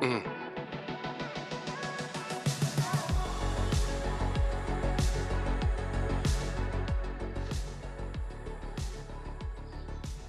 [0.00, 0.30] Mm-hmm.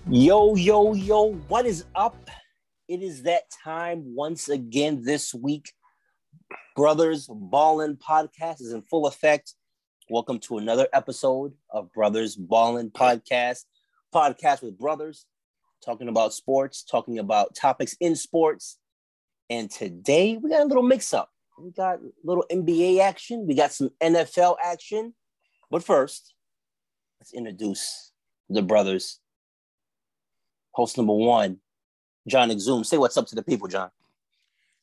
[0.09, 2.17] Yo, yo, yo, what is up?
[2.89, 5.71] It is that time once again this week.
[6.75, 9.55] Brothers Ballin podcast is in full effect.
[10.09, 13.65] Welcome to another episode of Brothers Ballin podcast,
[14.15, 15.25] podcast with brothers,
[15.83, 18.77] talking about sports, talking about topics in sports.
[19.49, 21.29] And today we got a little mix up.
[21.59, 25.13] We got a little NBA action, we got some NFL action.
[25.69, 26.33] But first,
[27.19, 28.13] let's introduce
[28.49, 29.19] the brothers
[30.71, 31.57] host number one,
[32.27, 32.85] Jon Exume.
[32.85, 33.89] Say what's up to the people, John.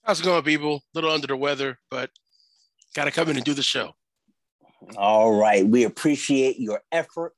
[0.05, 0.77] How's it going, people?
[0.77, 2.11] A little under the weather, but
[2.95, 3.95] got to come in and do the show.
[4.97, 5.67] All right.
[5.67, 7.35] We appreciate your effort,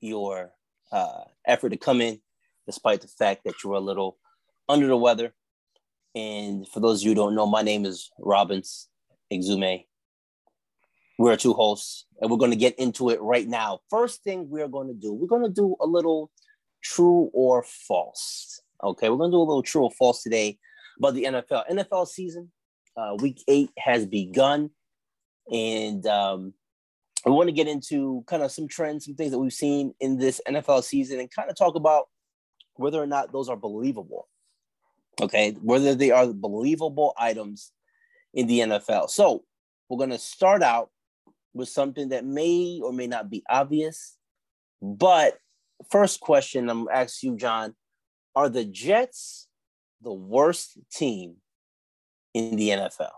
[0.00, 0.52] your
[0.92, 2.20] uh, effort to come in,
[2.66, 4.18] despite the fact that you're a little
[4.68, 5.34] under the weather.
[6.14, 8.88] And for those of you who don't know, my name is Robbins
[9.32, 9.86] Exume.
[11.18, 13.80] We're two hosts, and we're going to get into it right now.
[13.88, 16.30] First thing we're going to do, we're going to do a little
[16.84, 18.60] true or false.
[18.82, 20.58] Okay, we're gonna do a little true or false today
[20.98, 21.68] about the NFL.
[21.70, 22.50] NFL season,
[22.96, 24.70] uh, week eight has begun,
[25.50, 26.54] and um,
[27.24, 30.18] we want to get into kind of some trends, some things that we've seen in
[30.18, 32.04] this NFL season, and kind of talk about
[32.74, 34.28] whether or not those are believable.
[35.20, 37.70] Okay, whether they are believable items
[38.32, 39.10] in the NFL.
[39.10, 39.44] So
[39.88, 40.90] we're gonna start out
[41.52, 44.16] with something that may or may not be obvious,
[44.82, 45.38] but
[45.90, 47.74] first question I'm asking you, John,
[48.34, 49.43] are the Jets
[50.04, 51.36] the worst team
[52.32, 53.10] in the NFL?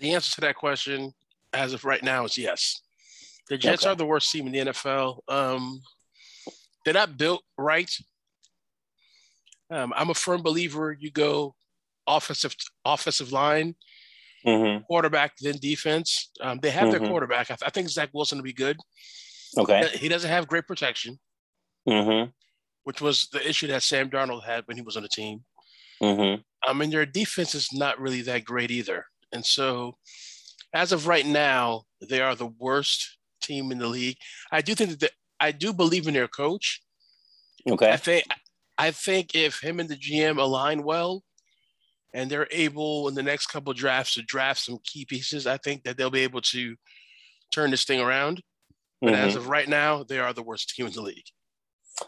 [0.00, 1.12] The answer to that question,
[1.52, 2.80] as of right now, is yes.
[3.48, 3.92] The Jets okay.
[3.92, 5.20] are the worst team in the NFL.
[5.28, 5.80] Um,
[6.84, 7.90] they're not built right.
[9.70, 10.96] Um, I'm a firm believer.
[10.98, 11.54] You go
[12.06, 12.54] offensive
[12.84, 13.74] offensive line,
[14.46, 14.84] mm-hmm.
[14.84, 16.30] quarterback, then defense.
[16.40, 17.02] Um, they have mm-hmm.
[17.02, 17.50] their quarterback.
[17.50, 18.76] I, th- I, think Zach Wilson will be good.
[19.58, 19.88] Okay.
[19.94, 21.18] He doesn't have great protection,
[21.88, 22.30] mm-hmm.
[22.86, 25.42] Which was the issue that Sam Darnold had when he was on the team.
[26.00, 26.40] Mm-hmm.
[26.62, 29.04] I mean, their defense is not really that great either.
[29.32, 29.96] And so,
[30.72, 34.18] as of right now, they are the worst team in the league.
[34.52, 35.10] I do think that the,
[35.40, 36.80] I do believe in their coach.
[37.68, 37.90] Okay.
[37.90, 38.24] I think
[38.78, 41.24] I think if him and the GM align well,
[42.14, 45.82] and they're able in the next couple drafts to draft some key pieces, I think
[45.82, 46.76] that they'll be able to
[47.52, 48.42] turn this thing around.
[49.02, 49.24] But mm-hmm.
[49.26, 51.26] as of right now, they are the worst team in the league.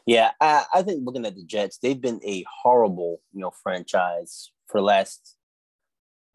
[0.06, 4.50] Yeah, I, I, think looking at the Jets, they've been a horrible, you know, franchise
[4.66, 5.36] for last.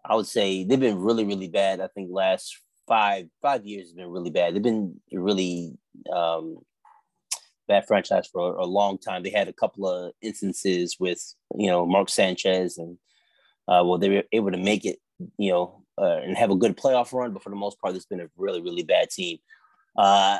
[0.05, 1.79] I would say they've been really, really bad.
[1.79, 4.53] I think last five five years has been really bad.
[4.53, 5.77] They've been really
[6.11, 6.57] um,
[7.67, 9.23] bad franchise for a, a, long time.
[9.23, 11.21] They had a couple of instances with
[11.55, 12.97] you know Mark Sanchez, and
[13.67, 14.99] uh, well, they were able to make it,
[15.37, 17.33] you know, uh, and have a good playoff run.
[17.33, 19.37] But for the most part, it's been a really, really bad team.
[19.97, 20.39] Uh,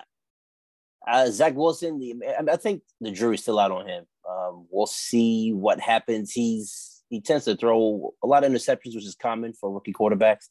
[1.07, 4.05] uh, Zach Wilson, I think the jury's still out on him.
[4.29, 6.31] Um, we'll see what happens.
[6.31, 10.47] He's he tends to throw a lot of interceptions, which is common for rookie quarterbacks.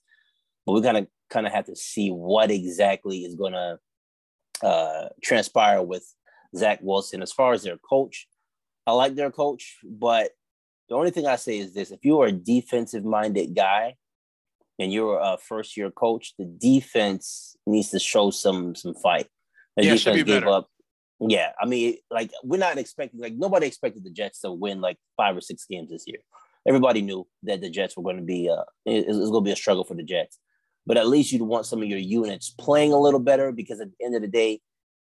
[0.67, 3.79] But we kind of kind of have to see what exactly is going to
[4.63, 6.07] uh, transpire with
[6.55, 7.23] Zach Wilson.
[7.23, 8.29] As far as their coach,
[8.87, 10.33] I like their coach, but
[10.89, 13.97] the only thing I say is this: if you are a defensive minded guy,
[14.79, 19.29] and you're a first year coach, the defense needs to show some some fight.
[19.77, 20.69] The yeah, defense gave up.
[21.21, 24.99] Yeah, I mean, like we're not expecting like nobody expected the Jets to win like
[25.17, 26.19] five or six games this year.
[26.67, 29.53] Everybody knew that the Jets were going to be uh it, was going to be
[29.53, 30.39] a struggle for the Jets.
[30.85, 33.89] But at least you'd want some of your units playing a little better because at
[33.97, 34.61] the end of the day,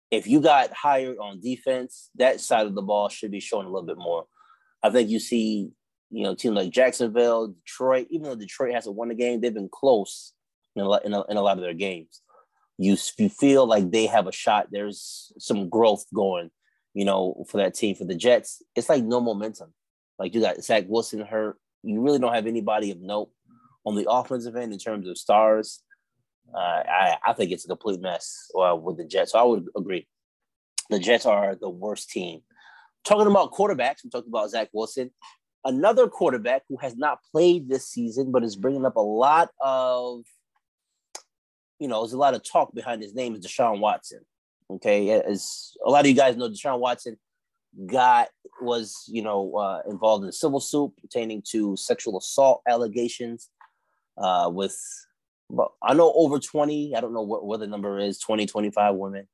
[0.10, 3.70] if you got hired on defense, that side of the ball should be showing a
[3.70, 4.26] little bit more.
[4.82, 5.72] I think you see
[6.10, 9.70] you know, teams like Jacksonville, Detroit, even though Detroit hasn't won a game, they've been
[9.70, 10.34] close
[10.76, 12.22] in a, in a, in a lot of their games.
[12.78, 14.68] You, you feel like they have a shot.
[14.72, 16.52] There's some growth going,
[16.94, 17.96] you know, for that team.
[17.96, 19.74] For the Jets, it's like no momentum.
[20.20, 21.58] Like you got Zach Wilson hurt.
[21.84, 23.30] You really don't have anybody of note
[23.86, 25.82] on the offensive end in terms of stars.
[26.54, 29.32] Uh, I, I think it's a complete mess uh, with the Jets.
[29.34, 30.08] So I would agree.
[30.90, 32.42] The Jets are the worst team.
[33.04, 35.12] Talking about quarterbacks, we talked about Zach Wilson
[35.68, 40.24] another quarterback who has not played this season, but is bringing up a lot of,
[41.80, 44.22] you know, there's a lot of talk behind his name is Deshaun Watson.
[44.70, 47.18] Okay, as a lot of you guys know, Deshaun Watson
[47.86, 48.30] got
[48.62, 53.50] was you know uh, involved in a civil suit pertaining to sexual assault allegations
[54.18, 54.78] uh, with,
[55.50, 56.96] well, I know over 20.
[56.96, 59.28] I don't know what, what the number is 20, 25 women.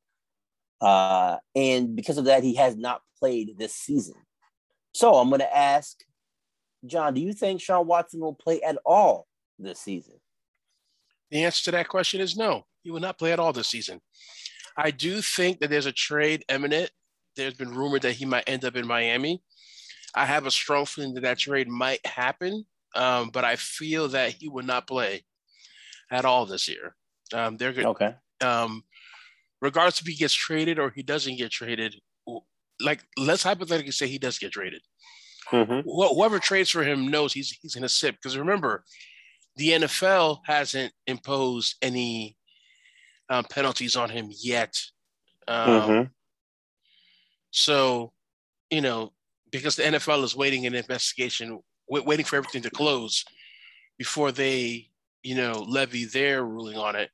[0.82, 4.16] Uh, and because of that, he has not played this season.
[4.94, 6.04] So I'm going to ask
[6.86, 10.16] John, do you think Sean Watson will play at all this season?
[11.34, 12.68] The answer to that question is no.
[12.84, 14.00] He will not play at all this season.
[14.78, 16.92] I do think that there's a trade imminent.
[17.36, 19.42] There's been rumored that he might end up in Miami.
[20.14, 24.34] I have a strong feeling that that trade might happen, um, but I feel that
[24.34, 25.26] he will not play
[26.12, 26.96] at all this year.
[27.34, 27.86] Um, they're good.
[27.86, 28.14] Okay.
[28.42, 28.84] Um,
[29.60, 31.96] regardless if he gets traded or he doesn't get traded,
[32.80, 34.84] like let's hypothetically say he does get traded.
[35.52, 35.90] Mm-hmm.
[35.90, 38.84] Whoever trades for him knows he's he's going to sit because remember,
[39.56, 42.38] the NFL hasn't imposed any
[43.30, 44.80] um, penalties on him yet.
[45.48, 46.04] Um, mm-hmm.
[47.52, 48.14] So,
[48.70, 49.14] you know,
[49.52, 53.24] because the NFL is waiting an investigation, waiting for everything to close
[53.98, 54.90] before they,
[55.22, 57.12] you know, levy their ruling on it.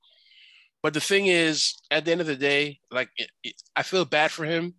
[0.82, 4.06] But the thing is, at the end of the day, like it, it, I feel
[4.06, 4.76] bad for him.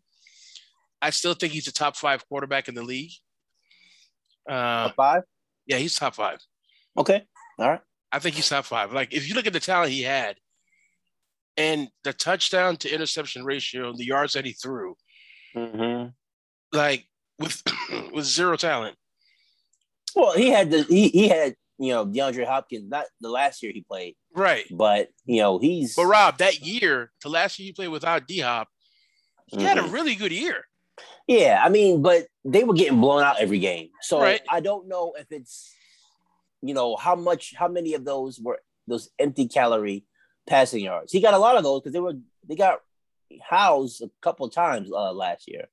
[1.02, 3.12] I still think he's a top five quarterback in the league.
[4.48, 5.22] Uh, top five?
[5.66, 6.38] Yeah, he's top five.
[6.96, 7.24] Okay.
[7.60, 7.80] All right.
[8.10, 8.92] I think he's top five.
[8.92, 10.36] Like if you look at the talent he had
[11.56, 14.96] and the touchdown to interception ratio and the yards that he threw,
[15.54, 16.08] mm-hmm.
[16.76, 17.06] like
[17.38, 17.62] with
[18.12, 18.96] with zero talent.
[20.16, 22.90] Well, he had the he he had you know DeAndre Hopkins.
[22.90, 24.64] Not the last year he played, right?
[24.70, 25.94] But you know he's.
[25.94, 28.68] But Rob, that year, the last year he played without D Hop,
[29.46, 29.66] he mm-hmm.
[29.66, 29.92] had a mm-hmm.
[29.92, 30.64] really good year.
[31.28, 34.40] Yeah, I mean, but they were getting blown out every game, so right.
[34.50, 35.72] I don't know if it's
[36.62, 40.04] you know how much how many of those were those empty calorie
[40.46, 41.12] passing yards.
[41.12, 42.14] He got a lot of those because they were
[42.48, 42.80] they got
[43.42, 45.68] housed a couple times uh, last year.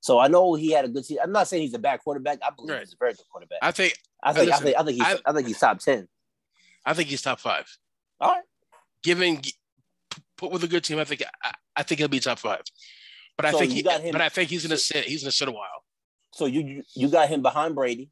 [0.00, 1.22] So I know he had a good season.
[1.24, 2.38] I'm not saying he's a bad quarterback.
[2.42, 2.80] I believe right.
[2.80, 3.58] he's a very good quarterback.
[3.62, 3.94] I think.
[4.22, 4.46] I think.
[4.46, 4.76] Listen, I think.
[4.78, 5.06] I think he's.
[5.06, 6.08] I, I, think he's top ten.
[6.84, 7.66] I think he's top five.
[8.20, 8.44] All right.
[9.02, 9.40] Given
[10.36, 11.22] put with a good team, I think.
[11.42, 12.62] I, I think he'll be top five.
[13.36, 13.82] But I think he.
[13.82, 15.04] Him, but I think he's gonna sit.
[15.04, 15.84] He's gonna sit a while.
[16.32, 18.10] So you you got him behind Brady.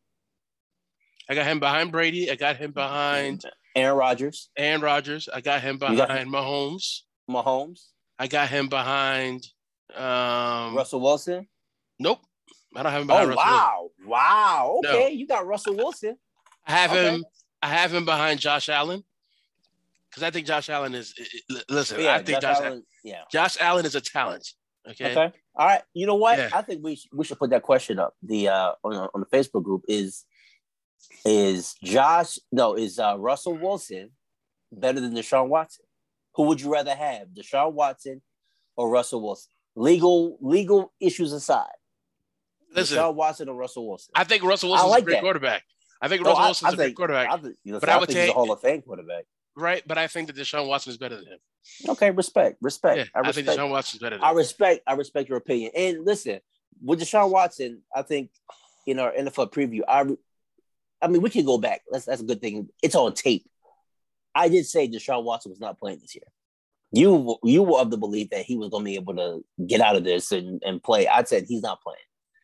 [1.29, 2.31] I got him behind Brady.
[2.31, 3.45] I got him behind
[3.75, 4.51] Aaron Rodgers.
[4.57, 5.29] Aaron Rodgers.
[5.33, 6.29] I got him behind got him?
[6.29, 7.01] Mahomes.
[7.29, 7.87] Mahomes.
[8.19, 9.47] I got him behind
[9.95, 11.49] um, Russell Wilson.
[11.99, 12.21] Nope.
[12.75, 13.81] I don't have him behind oh, Russell wow.
[13.81, 14.09] Wilson.
[14.09, 14.81] Wow.
[14.85, 15.01] Okay.
[15.01, 15.07] No.
[15.09, 16.17] You got Russell Wilson.
[16.67, 17.15] I have okay.
[17.15, 17.25] him.
[17.63, 19.03] I have him behind Josh Allen.
[20.11, 21.15] Because I think Josh Allen is
[21.69, 23.23] listen, yeah, I think Josh, Josh Allen, yeah.
[23.31, 24.49] Josh Allen is a talent.
[24.89, 25.11] Okay.
[25.11, 25.33] Okay.
[25.55, 25.83] All right.
[25.93, 26.39] You know what?
[26.39, 26.51] Yeah.
[26.55, 28.15] I think we we should put that question up.
[28.23, 30.25] The uh on, on the Facebook group is
[31.25, 34.11] is Josh no is uh Russell Wilson
[34.73, 35.85] better than Deshaun Watson?
[36.35, 38.21] Who would you rather have, Deshaun Watson
[38.77, 39.51] or Russell Wilson?
[39.75, 41.67] Legal legal issues aside.
[42.75, 44.13] Listen, Deshaun Watson or Russell Wilson?
[44.15, 45.23] I think Russell Wilson's like a great that.
[45.23, 45.63] quarterback.
[46.01, 47.31] I think Russell Wilson Wilson's I, I a great quarterback.
[47.31, 49.25] I think, but I would think he's a Hall of Fame quarterback.
[49.57, 51.39] Right, but I think that Deshaun Watson is better than him.
[51.89, 52.99] Okay, respect, respect.
[52.99, 53.27] Yeah, I, respect.
[53.27, 54.19] I think Deshaun Watson's better.
[54.23, 55.73] I respect, I respect your opinion.
[55.75, 56.41] And listen,
[56.83, 58.31] with Deshaun Watson, I think
[58.87, 60.05] in our NFL preview, I,
[61.03, 61.83] I mean, we can go back.
[61.91, 62.69] That's that's a good thing.
[62.83, 63.49] It's on tape.
[64.35, 66.25] I did say Deshaun Watson was not playing this year.
[66.93, 69.81] You you were of the belief that he was going to be able to get
[69.81, 71.07] out of this and, and play.
[71.09, 71.99] I said he's not playing.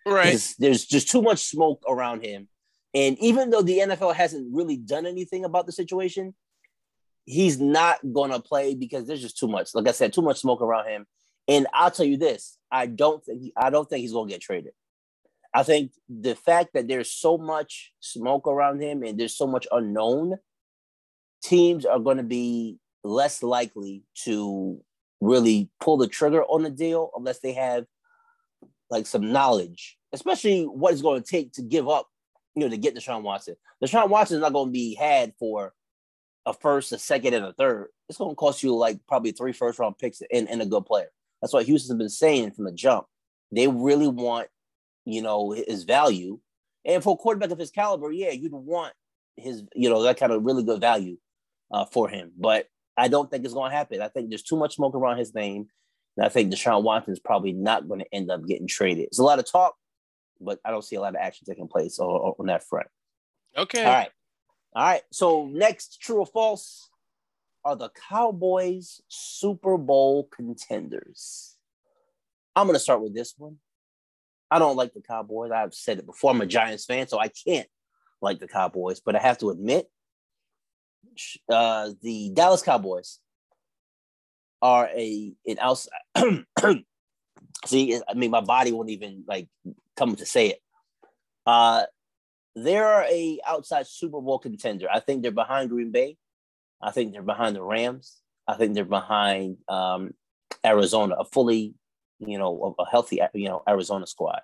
[0.06, 0.30] Right.
[0.30, 2.48] There's, there's just too much smoke around him.
[2.94, 6.34] And even though the NFL hasn't really done anything about the situation,
[7.24, 9.74] he's not going to play because there's just too much.
[9.74, 11.06] Like I said, too much smoke around him.
[11.48, 14.42] And I'll tell you this: I don't think I don't think he's going to get
[14.42, 14.72] traded.
[15.54, 19.66] I think the fact that there's so much smoke around him and there's so much
[19.70, 20.38] unknown,
[21.42, 24.80] teams are going to be less likely to
[25.20, 27.84] really pull the trigger on the deal unless they have
[28.90, 32.06] like some knowledge, especially what it's going to take to give up,
[32.54, 33.56] you know, to get Deshaun Watson.
[33.82, 35.72] Deshaun Watson is not going to be had for
[36.46, 37.88] a first, a second, and a third.
[38.08, 40.86] It's going to cost you like probably three first round picks and, and a good
[40.86, 41.10] player.
[41.40, 43.06] That's what Houston's been saying from the jump.
[43.50, 44.48] They really want
[45.04, 46.38] you know, his value.
[46.84, 48.92] And for a quarterback of his caliber, yeah, you'd want
[49.36, 51.16] his, you know, that kind of really good value
[51.70, 52.32] uh, for him.
[52.36, 52.66] But
[52.96, 54.02] I don't think it's going to happen.
[54.02, 55.68] I think there's too much smoke around his name.
[56.16, 59.06] And I think Deshaun Watson is probably not going to end up getting traded.
[59.06, 59.74] It's a lot of talk,
[60.40, 62.88] but I don't see a lot of action taking place on, on that front.
[63.56, 63.84] Okay.
[63.84, 64.10] All right.
[64.74, 65.02] All right.
[65.10, 66.88] So next, true or false,
[67.64, 71.56] are the Cowboys Super Bowl contenders?
[72.54, 73.56] I'm going to start with this one.
[74.52, 75.50] I don't like the Cowboys.
[75.50, 76.30] I've said it before.
[76.30, 77.68] I'm a Giants fan, so I can't
[78.20, 79.00] like the Cowboys.
[79.00, 79.86] But I have to admit,
[81.48, 83.18] uh, the Dallas Cowboys
[84.60, 85.92] are a an outside.
[87.66, 89.48] See, I mean, my body won't even like
[89.96, 90.58] come to say it.
[91.46, 91.84] Uh,
[92.54, 94.86] they're a outside Super Bowl contender.
[94.92, 96.16] I think they're behind Green Bay.
[96.82, 98.18] I think they're behind the Rams.
[98.46, 100.12] I think they're behind um,
[100.64, 101.74] Arizona, a fully,
[102.26, 104.40] you know, a healthy, you know, Arizona squad.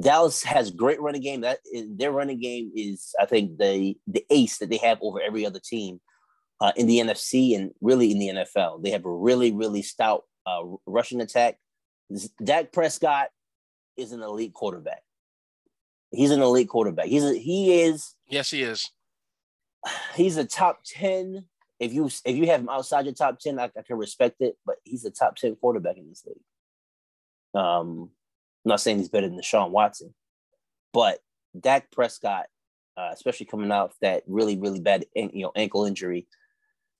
[0.00, 1.40] Dallas has great running game.
[1.40, 1.58] That
[1.90, 5.60] their running game is, I think, the the ace that they have over every other
[5.60, 6.00] team
[6.60, 8.82] uh, in the NFC and really in the NFL.
[8.82, 11.58] They have a really, really stout uh, rushing attack.
[12.42, 13.28] Dak Prescott
[13.96, 15.02] is an elite quarterback.
[16.10, 17.06] He's an elite quarterback.
[17.06, 18.14] He's a, he is.
[18.26, 18.90] Yes, he is.
[20.14, 21.44] He's a top ten.
[21.78, 24.56] If you if you have him outside your top ten, I, I can respect it.
[24.64, 26.36] But he's a top ten quarterback in this league.
[27.54, 28.10] Um,
[28.64, 30.14] I'm not saying he's better than Deshaun Watson,
[30.92, 31.20] but
[31.58, 32.46] Dak Prescott,
[32.96, 36.26] uh, especially coming off that really really bad you know ankle injury,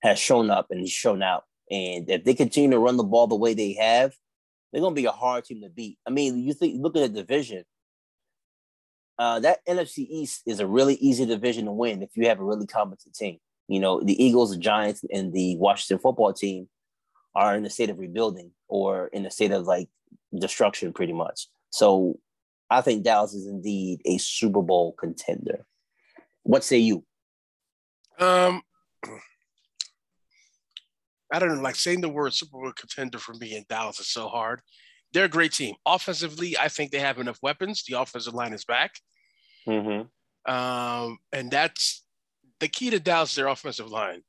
[0.01, 1.43] has shown up and he's shown out.
[1.69, 4.13] And if they continue to run the ball the way they have,
[4.71, 5.97] they're going to be a hard team to beat.
[6.07, 7.63] I mean, you think look at the division.
[9.17, 12.43] Uh, that NFC East is a really easy division to win if you have a
[12.43, 13.37] really competent team.
[13.67, 16.69] You know, the Eagles, the Giants, and the Washington football team
[17.35, 19.89] are in a state of rebuilding or in a state of like
[20.37, 21.47] destruction, pretty much.
[21.69, 22.19] So
[22.69, 25.65] I think Dallas is indeed a Super Bowl contender.
[26.43, 27.03] What say you?
[28.19, 28.61] Um,
[31.31, 34.07] I don't know, like saying the word Super Bowl contender for me in Dallas is
[34.07, 34.61] so hard.
[35.13, 35.75] They're a great team.
[35.85, 37.83] Offensively, I think they have enough weapons.
[37.83, 38.95] The offensive line is back.
[39.67, 40.51] Mm-hmm.
[40.51, 42.03] Um, and that's
[42.59, 44.21] the key to Dallas, their offensive line.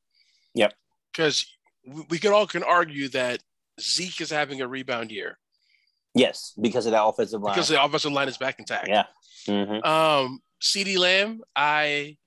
[0.55, 0.75] Yep.
[1.13, 1.47] Because
[1.87, 3.41] we, we can all can argue that
[3.81, 5.39] Zeke is having a rebound year.
[6.21, 7.55] Yes, because of that offensive line.
[7.55, 8.89] Because the offensive line is back intact.
[8.89, 9.05] Yeah.
[9.49, 9.85] Mm-hmm.
[9.87, 12.19] Um, CeeDee Lamb, I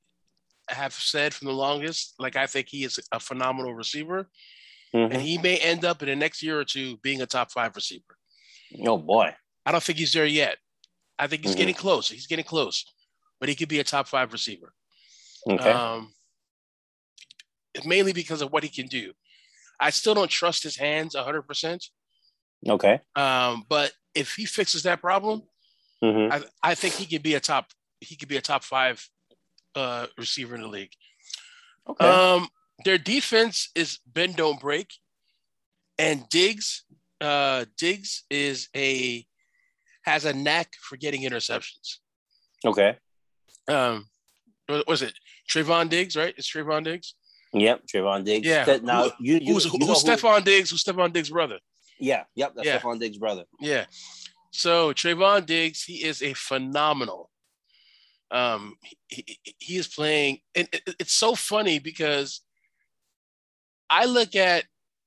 [0.68, 4.30] have said from the longest, like I think he is a phenomenal receiver.
[4.96, 5.14] Mm-hmm.
[5.14, 7.76] And he may end up in the next year or two being a top five
[7.76, 8.18] receiver.
[8.88, 9.36] Oh boy.
[9.66, 10.58] I don't think he's there yet.
[11.20, 11.60] I think he's mm-hmm.
[11.60, 12.10] getting close.
[12.10, 12.86] He's getting close,
[13.40, 14.74] but he could be a top five receiver.
[15.48, 15.72] Okay.
[15.72, 16.14] Um,
[17.86, 19.14] mainly because of what he can do.
[19.80, 21.86] I still don't trust his hands 100%.
[22.68, 23.00] Okay.
[23.16, 25.44] Um, but if he fixes that problem,
[26.04, 26.32] mm-hmm.
[26.32, 27.68] I, I think he could be a top
[28.00, 29.08] he could be a top five
[29.76, 30.92] uh, receiver in the league.
[31.90, 32.06] Okay.
[32.06, 32.48] Um,
[32.86, 34.94] their defense is bend don't break,
[35.98, 36.84] and Diggs,
[37.22, 39.26] uh, Diggs is a
[40.04, 42.00] has a knack for getting interceptions.
[42.66, 42.98] Okay.
[43.68, 44.08] Um,
[44.68, 45.14] what was it?
[45.50, 46.34] Trevon Diggs, right?
[46.38, 47.16] It's Trevon Diggs.
[47.54, 48.48] Yep, Trevon Diggs.
[48.48, 48.78] Yeah.
[48.82, 50.72] now you, you who's, you who's who, Diggs?
[50.72, 51.60] Who's Stefon Diggs' brother?
[52.04, 52.24] Yeah.
[52.36, 52.54] Yep.
[52.56, 52.80] That's yeah.
[52.80, 53.46] Stefon Diggs' brother.
[53.60, 53.86] Yeah.
[54.52, 57.30] So Trevon Diggs, he is a phenomenal.
[58.30, 58.76] Um,
[59.08, 60.68] he, he is playing, and
[61.00, 62.42] it's so funny because
[63.90, 64.66] I look at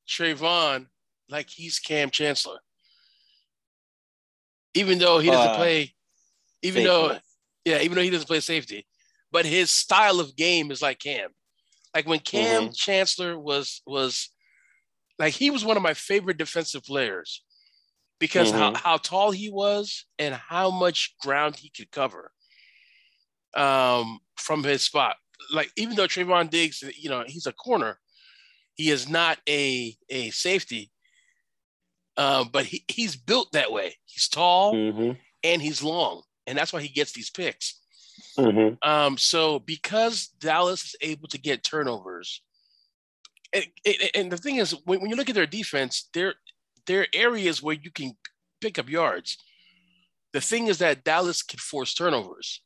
[0.08, 0.86] Trevon
[1.28, 2.60] like he's Kam Chancellor,
[4.74, 5.94] even though he doesn't uh, play,
[6.62, 6.86] even safety.
[6.86, 7.18] though,
[7.64, 8.86] yeah, even though he doesn't play safety,
[9.32, 11.30] but his style of game is like Kam.
[11.94, 12.72] Like when Kam mm-hmm.
[12.72, 14.30] Chancellor was was
[15.18, 17.42] like he was one of my favorite defensive players
[18.18, 18.58] because mm-hmm.
[18.58, 22.32] how, how tall he was and how much ground he could cover
[23.56, 25.16] um, from his spot.
[25.52, 27.98] Like even though Trevon Diggs, you know, he's a corner,
[28.74, 30.90] he is not a a safety.
[32.16, 33.94] Uh, but he, he's built that way.
[34.06, 35.12] He's tall mm-hmm.
[35.44, 37.78] and he's long, and that's why he gets these picks.
[38.38, 38.88] Mm-hmm.
[38.88, 42.42] Um, so because Dallas is able to get turnovers,
[43.52, 43.66] and,
[44.14, 46.34] and the thing is, when, when you look at their defense, there
[46.86, 48.12] there are areas where you can
[48.60, 49.38] pick up yards.
[50.32, 52.60] The thing is that Dallas can force turnovers.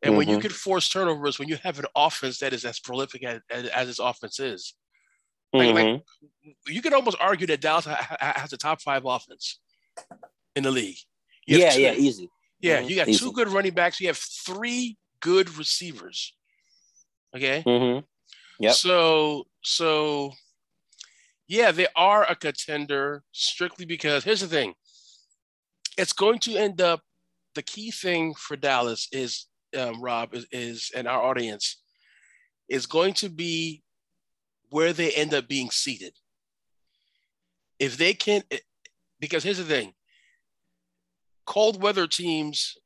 [0.00, 0.18] And mm-hmm.
[0.18, 0.42] when you mm-hmm.
[0.42, 3.88] can force turnovers, when you have an offense that is as prolific as, as, as
[3.88, 4.74] its offense is,
[5.52, 5.94] like, mm-hmm.
[5.94, 9.58] like, you can almost argue that Dallas ha- has a top five offense
[10.54, 10.98] in the league.
[11.48, 12.28] Yeah, two, yeah, easy.
[12.60, 12.88] Yeah, mm-hmm.
[12.90, 13.18] you got easy.
[13.18, 14.00] two good running backs.
[14.00, 16.32] You have three good receivers.
[17.34, 17.64] Okay.
[18.60, 18.72] Yeah.
[18.72, 20.32] So, so,
[21.46, 24.74] yeah, they are a contender strictly because here's the thing.
[25.96, 27.00] It's going to end up.
[27.54, 29.46] The key thing for Dallas is
[29.76, 31.80] um, Rob is, is and our audience
[32.68, 33.82] is going to be
[34.70, 36.12] where they end up being seated.
[37.78, 38.42] If they can,
[39.18, 39.94] because here's the thing:
[41.46, 42.76] cold weather teams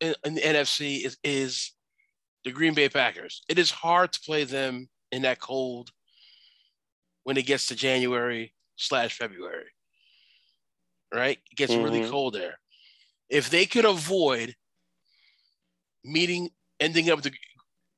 [0.00, 1.72] in, in the NFC is, is
[2.44, 3.42] the Green Bay Packers.
[3.48, 5.90] It is hard to play them in that cold
[7.24, 9.72] when it gets to January slash February.
[11.14, 11.38] Right?
[11.50, 11.84] It gets mm-hmm.
[11.84, 12.58] really cold there.
[13.28, 14.54] If they could avoid
[16.04, 17.32] meeting, ending up the,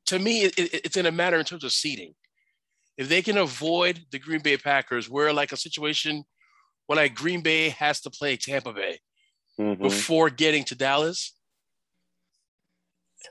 [0.06, 2.14] to me, it, it, it's in a matter in terms of seating.
[2.96, 6.24] If they can avoid the Green Bay Packers, where like a situation
[6.86, 8.98] where like Green Bay has to play Tampa Bay
[9.58, 9.82] mm-hmm.
[9.82, 11.32] before getting to Dallas,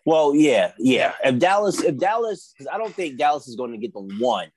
[0.06, 1.14] Well, yeah, yeah.
[1.24, 4.50] If Dallas, if Dallas, because I don't think Dallas is going to get the one.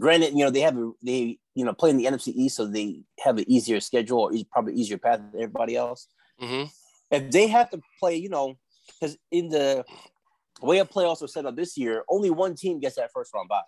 [0.00, 2.66] Granted, you know they have a, they you know play in the NFC East, so
[2.66, 6.08] they have an easier schedule or probably easier path than everybody else.
[6.40, 6.68] Mm-hmm.
[7.10, 8.54] If they have to play, you know,
[8.88, 9.84] because in the
[10.62, 13.48] way of playoffs are set up this year, only one team gets that first round
[13.48, 13.62] bye.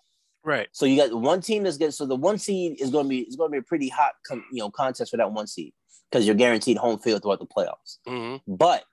[0.45, 0.69] Right.
[0.73, 1.95] So you got one team that's good.
[1.95, 4.13] So the one seed is going to be is going to be a pretty hot,
[4.31, 5.73] you know, contest for that one seed
[6.11, 7.99] because you're guaranteed home field throughout the playoffs.
[8.09, 8.55] Mm-hmm.
[8.55, 8.85] But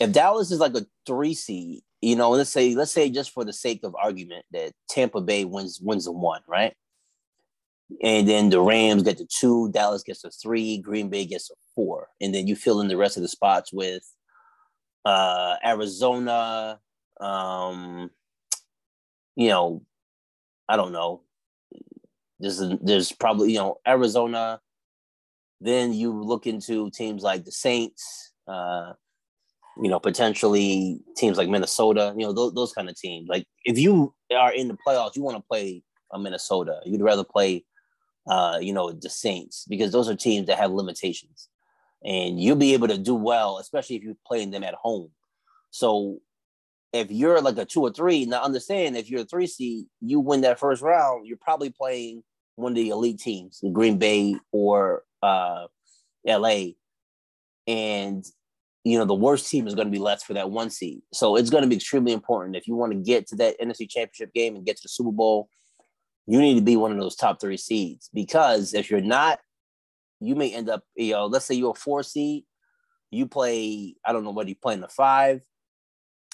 [0.00, 3.44] if Dallas is like a three seed, you know, let's say let's say just for
[3.44, 6.74] the sake of argument that Tampa Bay wins wins the one, right?
[8.02, 11.54] And then the Rams get the two, Dallas gets a three, Green Bay gets a
[11.74, 14.02] four, and then you fill in the rest of the spots with
[15.04, 16.78] uh Arizona,
[17.20, 18.10] um,
[19.36, 19.82] you know,
[20.68, 21.22] I don't know.
[22.38, 24.60] There's there's probably you know Arizona.
[25.60, 28.94] Then you look into teams like the Saints, uh,
[29.76, 32.14] you know, potentially teams like Minnesota.
[32.16, 33.28] You know, those, those kind of teams.
[33.28, 36.80] Like if you are in the playoffs, you want to play a Minnesota.
[36.84, 37.64] You'd rather play,
[38.26, 41.48] uh, you know, the Saints because those are teams that have limitations,
[42.04, 45.10] and you'll be able to do well, especially if you're playing them at home.
[45.70, 46.20] So
[46.92, 50.20] if you're like a two or three, now understand if you're a three seed, you
[50.20, 52.22] win that first round, you're probably playing
[52.56, 55.66] one of the elite teams, Green Bay or uh,
[56.26, 56.72] LA.
[57.66, 58.24] And
[58.84, 61.02] you know, the worst team is going to be left for that one seed.
[61.12, 63.88] So it's going to be extremely important if you want to get to that NFC
[63.88, 65.48] championship game and get to the Super Bowl,
[66.26, 68.08] you need to be one of those top three seeds.
[68.14, 69.40] Because if you're not,
[70.20, 72.44] you may end up, you know, let's say you're a four seed,
[73.10, 75.42] you play, I don't know what you play in the five,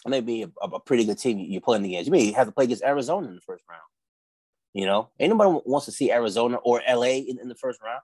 [0.06, 2.06] maybe a, a pretty good team you're playing against.
[2.06, 3.82] You may have to play against Arizona in the first round.
[4.72, 8.02] You know, anybody wants to see Arizona or LA in, in the first round.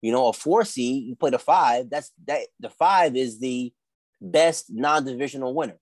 [0.00, 1.90] You know, a four seed, you play the five.
[1.90, 2.42] That's that.
[2.60, 3.72] The five is the
[4.20, 5.78] best non-divisional winner.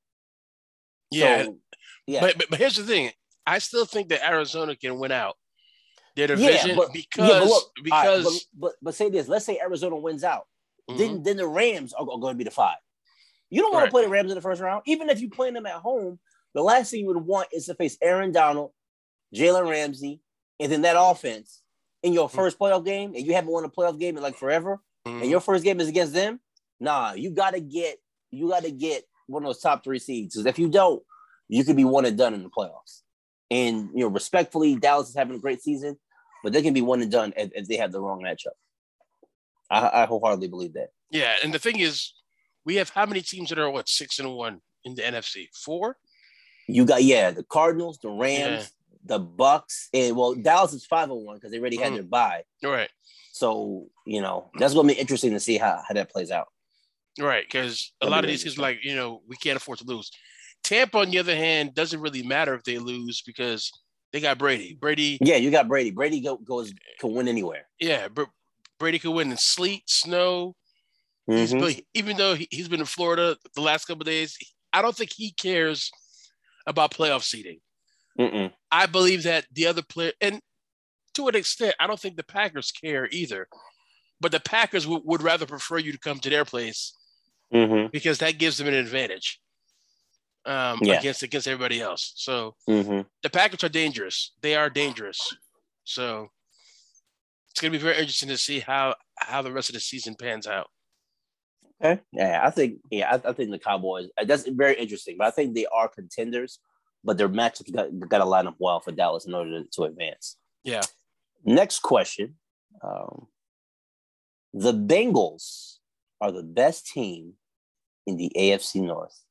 [1.11, 1.59] Yeah, so,
[2.07, 2.21] yeah.
[2.21, 3.11] But, but, but here's the thing:
[3.47, 5.37] I still think that Arizona can win out
[6.17, 9.29] their division yeah, but, because yeah, but look, because right, but, but, but say this:
[9.29, 10.47] let's say Arizona wins out,
[10.89, 10.99] mm-hmm.
[10.99, 12.79] then then the Rams are, are going to be the five.
[13.51, 13.87] You don't want right.
[13.89, 16.19] to play the Rams in the first round, even if you play them at home.
[16.55, 18.71] The last thing you would want is to face Aaron Donald,
[19.35, 20.23] Jalen Ramsey,
[20.59, 21.61] and then that offense
[22.03, 22.63] in your 1st mm-hmm.
[22.63, 25.23] playoff game, and you haven't won a playoff game in like forever, mm-hmm.
[25.23, 26.41] and your first game is against them.
[26.81, 27.99] Nah, you gotta get
[28.31, 30.35] you gotta get one of those top three seeds.
[30.35, 31.03] Because if you don't,
[31.49, 33.03] you could be one and done in the playoffs.
[33.51, 35.97] And you know, respectfully, Dallas is having a great season,
[36.43, 38.55] but they can be one and done if, if they have the wrong matchup.
[39.71, 40.91] I, I wholeheartedly believe that.
[41.11, 42.13] Yeah, and the thing is,
[42.65, 45.49] we have how many teams that are what six and one in the NFC?
[45.55, 45.97] Four.
[46.69, 48.73] You got yeah, the Cardinals, the Rams.
[49.07, 51.97] The Bucks, and well, Dallas is five one because they already had mm.
[51.97, 52.43] their bye.
[52.63, 52.91] Right.
[53.33, 56.49] So you know that's going to be interesting to see how, how that plays out.
[57.19, 60.11] Right, because a lot of these is like you know we can't afford to lose.
[60.63, 63.71] Tampa, on the other hand, doesn't really matter if they lose because
[64.13, 64.77] they got Brady.
[64.81, 65.19] Brady.
[65.21, 65.91] Yeah, you got Brady.
[65.91, 67.69] Brady go, goes can win anywhere.
[67.79, 68.09] Yeah,
[68.79, 70.57] Brady can win in sleet, snow,
[71.29, 71.81] Mm-hmm.
[71.95, 74.39] even though he, has been in Florida the last couple days,
[74.73, 75.91] I don't think he cares
[76.67, 77.59] about playoff seeding.
[78.19, 78.53] Mm-mm.
[78.71, 80.41] I believe that the other player, and
[81.15, 83.49] to an extent, I don't think the Packers care either.
[84.21, 86.95] But the Packers w- would rather prefer you to come to their place
[87.53, 87.89] mm-hmm.
[87.93, 89.41] because that gives them an advantage
[90.47, 90.99] um, yeah.
[90.99, 92.13] against against everybody else.
[92.17, 93.03] So mm-hmm.
[93.23, 94.33] the Packers are dangerous.
[94.41, 95.21] They are dangerous.
[95.85, 96.29] So
[97.51, 100.15] it's going to be very interesting to see how how the rest of the season
[100.15, 100.69] pans out.
[101.83, 102.01] Okay.
[102.13, 104.09] Yeah, I think yeah, I, I, think the Cowboys.
[104.17, 106.59] Uh, that's very interesting, but I think they are contenders,
[107.07, 109.83] but their matchups got got to line up well for Dallas in order to, to
[109.85, 110.37] advance.
[110.65, 110.83] Yeah.
[111.45, 112.35] Next question:
[112.83, 113.29] um,
[114.53, 115.77] The Bengals
[116.21, 117.35] are the best team
[118.07, 119.23] in the AFC North.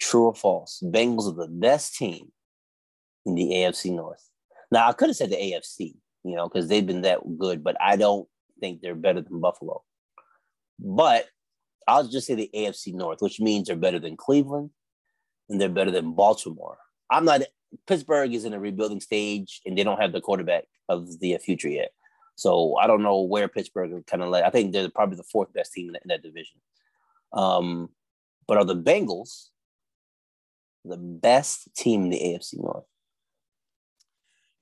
[0.00, 0.82] True or false?
[0.84, 2.30] Bengals are the best team
[3.24, 4.22] in the AFC North.
[4.70, 7.76] Now I could have said the AFC, you know, because they've been that good, but
[7.80, 8.28] I don't
[8.60, 9.82] think they're better than Buffalo.
[10.78, 11.26] But
[11.88, 14.70] I'll just say the AFC North, which means they're better than Cleveland
[15.48, 16.78] and they're better than Baltimore.
[17.10, 17.42] I'm not
[17.86, 21.68] Pittsburgh is in a rebuilding stage and they don't have the quarterback of the future
[21.68, 21.90] yet.
[22.36, 24.44] So I don't know where Pittsburgh kind of like.
[24.44, 26.60] I think they're probably the fourth best team in, in that division.
[27.32, 27.90] Um,
[28.46, 29.48] but are the Bengals
[30.84, 32.84] the best team in the AFC North?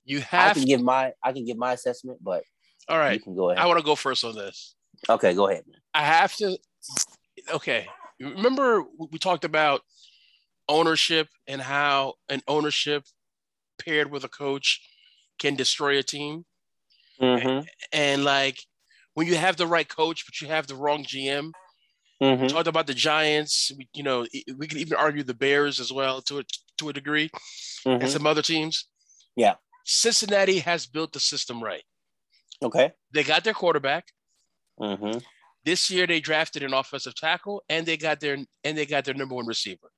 [0.04, 2.44] You have I can to give my I can give my assessment, but
[2.88, 3.62] all right, you can go ahead.
[3.62, 4.74] I want to go first on this.
[5.08, 5.64] Okay, go ahead.
[5.94, 6.56] I have to.
[7.52, 7.86] Okay,
[8.20, 9.82] remember we talked about
[10.68, 13.04] ownership and how an ownership
[13.84, 14.80] paired with a coach
[15.38, 16.44] can destroy a team.
[17.20, 17.48] Mm-hmm.
[17.48, 18.58] And, and like
[19.14, 21.52] when you have the right coach, but you have the wrong GM,
[22.22, 22.42] Mm-hmm.
[22.42, 23.70] We talked about the Giants.
[23.76, 24.26] We, you know,
[24.56, 26.44] we can even argue the Bears as well to a,
[26.78, 27.30] to a degree,
[27.86, 28.02] mm-hmm.
[28.02, 28.86] and some other teams.
[29.36, 31.82] Yeah, Cincinnati has built the system right.
[32.62, 34.06] Okay, they got their quarterback.
[34.80, 35.18] Mm-hmm.
[35.64, 39.14] This year they drafted an offensive tackle, and they got their and they got their
[39.14, 39.90] number one receiver.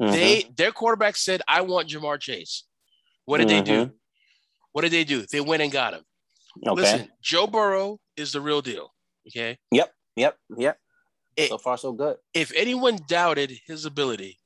[0.00, 0.12] Mm-hmm.
[0.12, 2.64] They their quarterback said, "I want Ja'Marr Chase."
[3.26, 3.86] What did they do?
[3.86, 3.92] Mm-hmm.
[4.72, 5.24] What did they do?
[5.30, 6.02] They went and got him.
[6.66, 6.80] Okay.
[6.80, 8.92] Listen, Joe Burrow is the real deal.
[9.28, 9.56] Okay.
[9.70, 9.92] Yep.
[10.16, 10.36] Yep.
[10.56, 10.78] Yep.
[11.36, 12.16] It, so far, so good.
[12.32, 14.38] If anyone doubted his ability,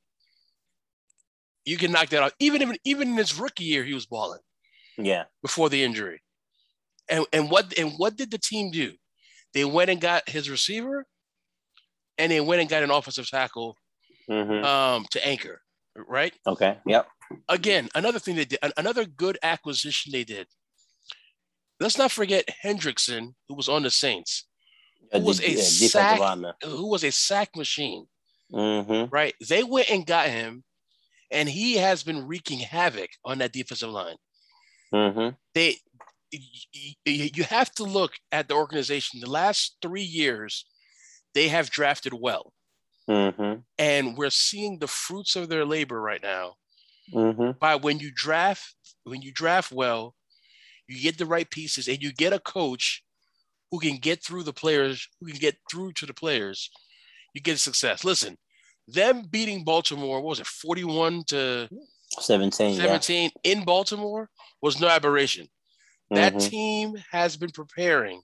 [1.65, 2.33] you can knock that out.
[2.39, 4.39] Even if, even in his rookie year, he was balling.
[4.97, 5.25] Yeah.
[5.41, 6.21] Before the injury,
[7.09, 8.93] and and what and what did the team do?
[9.53, 11.05] They went and got his receiver,
[12.17, 13.77] and they went and got an offensive tackle
[14.29, 14.63] mm-hmm.
[14.63, 15.61] um, to anchor.
[15.95, 16.33] Right.
[16.47, 16.77] Okay.
[16.85, 17.07] Yep.
[17.47, 20.47] Again, another thing they did, another good acquisition they did.
[21.79, 24.45] Let's not forget Hendrickson, who was on the Saints
[25.11, 26.19] who was a sack,
[26.63, 28.05] who was a sack machine.
[28.53, 29.13] Mm-hmm.
[29.13, 29.35] Right?
[29.47, 30.63] They went and got him,
[31.31, 34.15] and he has been wreaking havoc on that defensive line.
[34.93, 35.35] Mm-hmm.
[35.53, 35.75] They,
[37.05, 39.19] you have to look at the organization.
[39.19, 40.65] The last three years,
[41.35, 42.53] they have drafted well,
[43.09, 43.59] mm-hmm.
[43.77, 46.55] and we're seeing the fruits of their labor right now.
[47.13, 47.51] Mm-hmm.
[47.59, 50.15] By when you draft, when you draft well,
[50.87, 53.03] you get the right pieces, and you get a coach
[53.71, 56.69] who can get through the players, who can get through to the players,
[57.33, 58.03] you get success.
[58.03, 58.37] Listen,
[58.87, 61.69] them beating Baltimore, what was it, 41 to
[62.19, 63.51] 17, 17 yeah.
[63.51, 64.29] in Baltimore
[64.61, 65.47] was no aberration.
[66.11, 66.49] That mm-hmm.
[66.49, 68.21] team has been preparing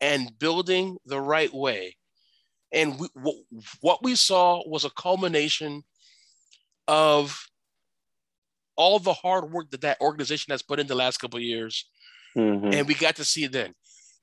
[0.00, 1.96] and building the right way.
[2.72, 3.44] And we, w-
[3.80, 5.82] what we saw was a culmination
[6.86, 7.46] of
[8.76, 11.86] all the hard work that that organization has put in the last couple of years.
[12.36, 12.72] Mm-hmm.
[12.72, 13.74] And we got to see it then.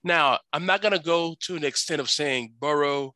[0.03, 3.13] Now, I'm not going to go to an extent of saying Burrow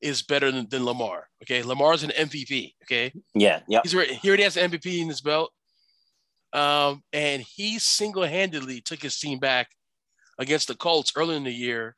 [0.00, 1.28] is better than, than Lamar.
[1.42, 1.62] Okay.
[1.62, 2.74] Lamar's an MVP.
[2.84, 3.12] Okay.
[3.34, 3.60] Yeah.
[3.68, 3.80] Yeah.
[3.82, 5.52] He's already, he already has an MVP in his belt.
[6.52, 9.68] Um, and he single handedly took his team back
[10.38, 11.96] against the Colts early in the year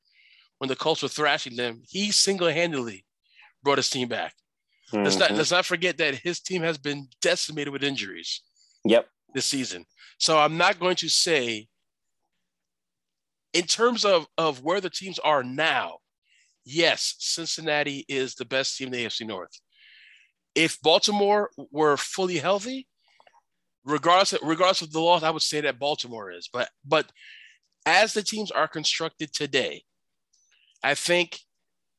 [0.58, 1.82] when the Colts were thrashing them.
[1.88, 3.04] He single handedly
[3.62, 4.34] brought his team back.
[4.92, 5.04] Mm-hmm.
[5.04, 5.38] Let's not mm-hmm.
[5.38, 8.42] let's not forget that his team has been decimated with injuries.
[8.84, 9.08] Yep.
[9.34, 9.84] This season.
[10.18, 11.68] So I'm not going to say
[13.52, 15.98] in terms of, of where the teams are now,
[16.64, 19.50] yes, Cincinnati is the best team in the AFC North.
[20.54, 22.86] If Baltimore were fully healthy,
[23.84, 26.48] regardless of, regardless of the loss, I would say that Baltimore is.
[26.52, 27.10] But but
[27.86, 29.82] as the teams are constructed today,
[30.82, 31.40] I think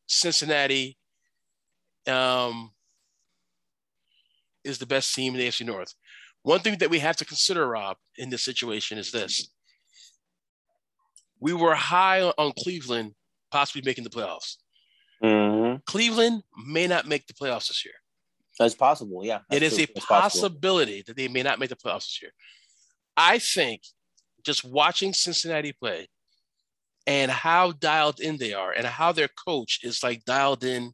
[0.07, 0.97] Cincinnati
[2.07, 2.71] um,
[4.63, 5.93] is the best team in the AFC North.
[6.43, 9.49] One thing that we have to consider, Rob, in this situation is this
[11.39, 13.13] we were high on Cleveland
[13.51, 14.57] possibly making the playoffs.
[15.23, 15.77] Mm-hmm.
[15.85, 17.93] Cleveland may not make the playoffs this year.
[18.57, 19.39] That's possible, yeah.
[19.49, 19.85] That's it is true.
[19.95, 22.31] a possibility that they may not make the playoffs this year.
[23.15, 23.81] I think
[24.43, 26.09] just watching Cincinnati play
[27.09, 30.93] and how dialed in they are and how their coach is like dialed in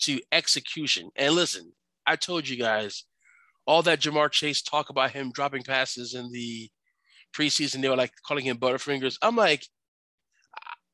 [0.00, 1.10] to execution.
[1.16, 1.70] And listen,
[2.06, 3.04] I told you guys
[3.66, 6.70] all that Ja'Marr Chase talk about him dropping passes in the
[7.36, 9.18] preseason they were like calling him Butterfingers.
[9.20, 9.66] I'm like,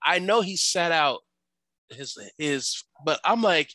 [0.05, 1.21] I know he sat out
[1.89, 3.73] his his, but I'm like,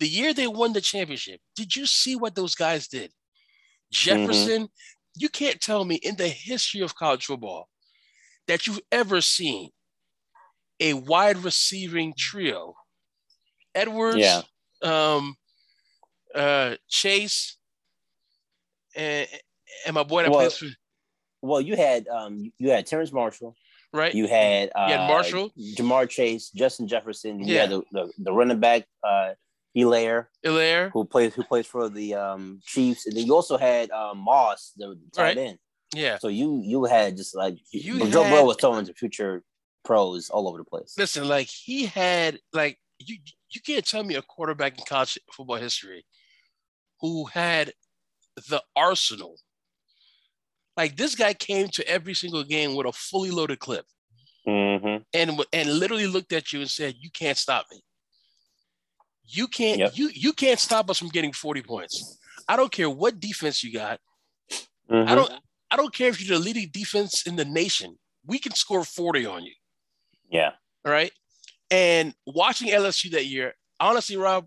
[0.00, 3.10] the year they won the championship, did you see what those guys did?
[3.90, 5.16] Jefferson, mm-hmm.
[5.16, 7.70] you can't tell me in the history of college football
[8.48, 9.70] that you've ever seen
[10.80, 12.74] a wide receiving trio.
[13.74, 14.42] Edwards, yeah.
[14.82, 15.34] um,
[16.34, 17.56] uh, Chase,
[18.94, 19.26] and,
[19.86, 20.66] and my boy that well, plays for
[21.40, 23.56] well, you had um, you had Terrace Marshall,
[23.92, 24.14] right?
[24.14, 27.40] You had uh, you had Marshall, Ja'Marr Chase, Justin Jefferson.
[27.40, 27.46] Yeah.
[27.46, 29.32] You had the, the, the running back, uh,
[29.76, 33.90] Helaire, Helaire, who plays who plays for the um, Chiefs, and then you also had
[33.90, 35.38] um, Moss, the tight right.
[35.38, 35.58] end.
[35.94, 36.18] Yeah.
[36.18, 39.42] So you you had just like you Joe Burrow was throwing to future
[39.84, 40.94] pros all over the place.
[40.96, 43.16] Listen, like he had like you
[43.50, 46.04] you can't tell me a quarterback in college football history
[47.00, 47.72] who had
[48.48, 49.36] the arsenal
[50.76, 53.84] like this guy came to every single game with a fully loaded clip,
[54.46, 55.02] mm-hmm.
[55.12, 57.82] and and literally looked at you and said, "You can't stop me.
[59.24, 59.92] You can't yep.
[59.94, 62.18] you you can't stop us from getting forty points.
[62.48, 64.00] I don't care what defense you got.
[64.90, 65.08] Mm-hmm.
[65.08, 65.32] I don't
[65.72, 67.98] I don't care if you're the leading defense in the nation.
[68.26, 69.54] We can score forty on you.
[70.30, 70.50] Yeah.
[70.84, 71.12] All right.
[71.70, 74.46] And watching LSU that year, honestly, Rob,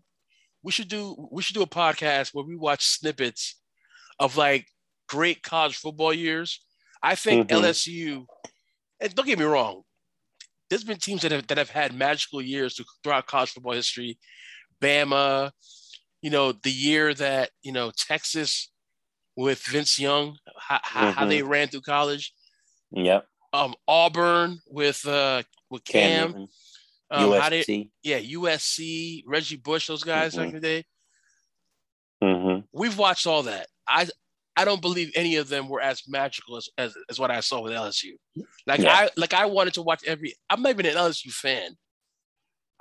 [0.61, 3.59] we should do we should do a podcast where we watch snippets
[4.19, 4.67] of like
[5.09, 6.61] great college football years.
[7.01, 7.63] I think mm-hmm.
[7.63, 8.25] LSU,
[8.99, 9.81] and don't get me wrong,
[10.69, 14.19] there's been teams that have that have had magical years throughout college football history.
[14.79, 15.51] Bama,
[16.21, 18.71] you know, the year that you know Texas
[19.35, 21.09] with Vince Young, how, mm-hmm.
[21.11, 22.33] how they ran through college.
[22.91, 23.25] Yep.
[23.53, 26.33] Um, Auburn with uh with Cam.
[26.33, 26.47] Cam
[27.11, 27.65] um, USC.
[27.65, 30.39] They, yeah, USC, Reggie Bush, those guys mm-hmm.
[30.39, 30.85] back in the day.
[32.23, 32.61] Mm-hmm.
[32.73, 33.67] We've watched all that.
[33.87, 34.07] I
[34.57, 37.61] I don't believe any of them were as magical as, as, as what I saw
[37.61, 38.13] with LSU.
[38.65, 38.93] Like yeah.
[38.93, 40.33] I like I wanted to watch every.
[40.49, 41.75] I'm not even an LSU fan.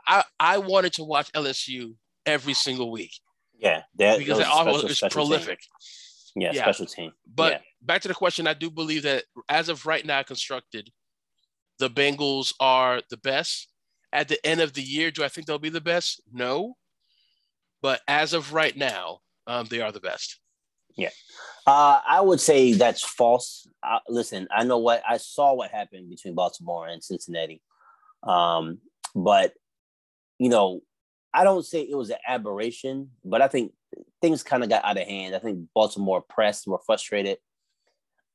[0.06, 1.94] I I wanted to watch LSU
[2.26, 3.12] every single week.
[3.58, 5.60] Yeah, that because it was prolific.
[5.60, 5.68] Team.
[6.36, 7.12] Yeah, yeah, special team.
[7.32, 7.58] But yeah.
[7.82, 10.90] back to the question, I do believe that as of right now, constructed,
[11.78, 13.68] the Bengals are the best.
[14.12, 16.20] At the end of the year, do I think they'll be the best?
[16.32, 16.76] No.
[17.82, 20.38] But as of right now, um, they are the best.
[20.96, 21.10] Yeah.
[21.66, 23.68] Uh, I would say that's false.
[23.82, 27.60] Uh, listen, I know what I saw what happened between Baltimore and Cincinnati.
[28.22, 28.78] Um,
[29.14, 29.52] but,
[30.38, 30.80] you know,
[31.32, 33.72] I don't say it was an aberration, but I think
[34.24, 35.36] things kind of got out of hand.
[35.36, 37.36] I think Baltimore pressed, were frustrated.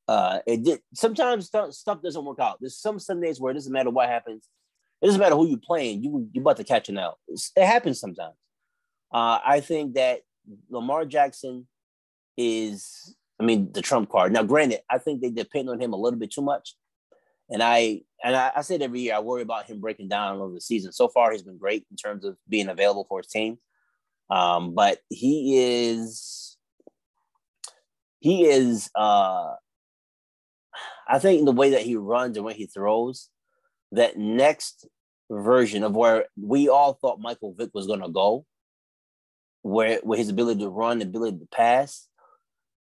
[0.08, 2.58] Uh, it did sometimes stuff, stuff doesn't work out.
[2.60, 4.48] There's some Sundays where it doesn't matter what happens.
[5.02, 6.04] It doesn't matter who you're playing.
[6.04, 7.18] You you about to catch an L.
[7.28, 8.36] it happens sometimes.
[9.12, 10.22] Uh, I think that
[10.70, 11.68] Lamar Jackson
[12.38, 14.32] is, I mean, the trump card.
[14.32, 16.76] Now, granted, I think they depend on him a little bit too much.
[17.50, 20.54] And I and I, I said every year I worry about him breaking down over
[20.54, 20.92] the season.
[20.92, 23.58] So far, he's been great in terms of being available for his team.
[24.30, 26.58] Um, but he is
[28.20, 29.54] he is uh
[31.08, 33.30] I think in the way that he runs and when he throws,
[33.92, 34.88] that next
[35.32, 38.46] version of where we all thought Michael Vick was gonna go,
[39.64, 42.08] where where his ability to run, ability to pass,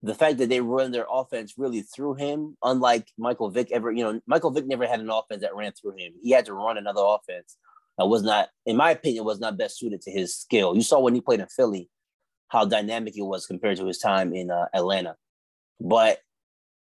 [0.03, 4.03] the fact that they run their offense really through him, unlike Michael Vick ever, you
[4.03, 6.15] know, Michael Vick never had an offense that ran through him.
[6.23, 7.57] He had to run another offense
[8.01, 10.75] that was not, in my opinion, was not best suited to his skill.
[10.75, 11.89] You saw when he played in Philly
[12.49, 15.17] how dynamic it was compared to his time in uh, Atlanta.
[15.81, 16.19] But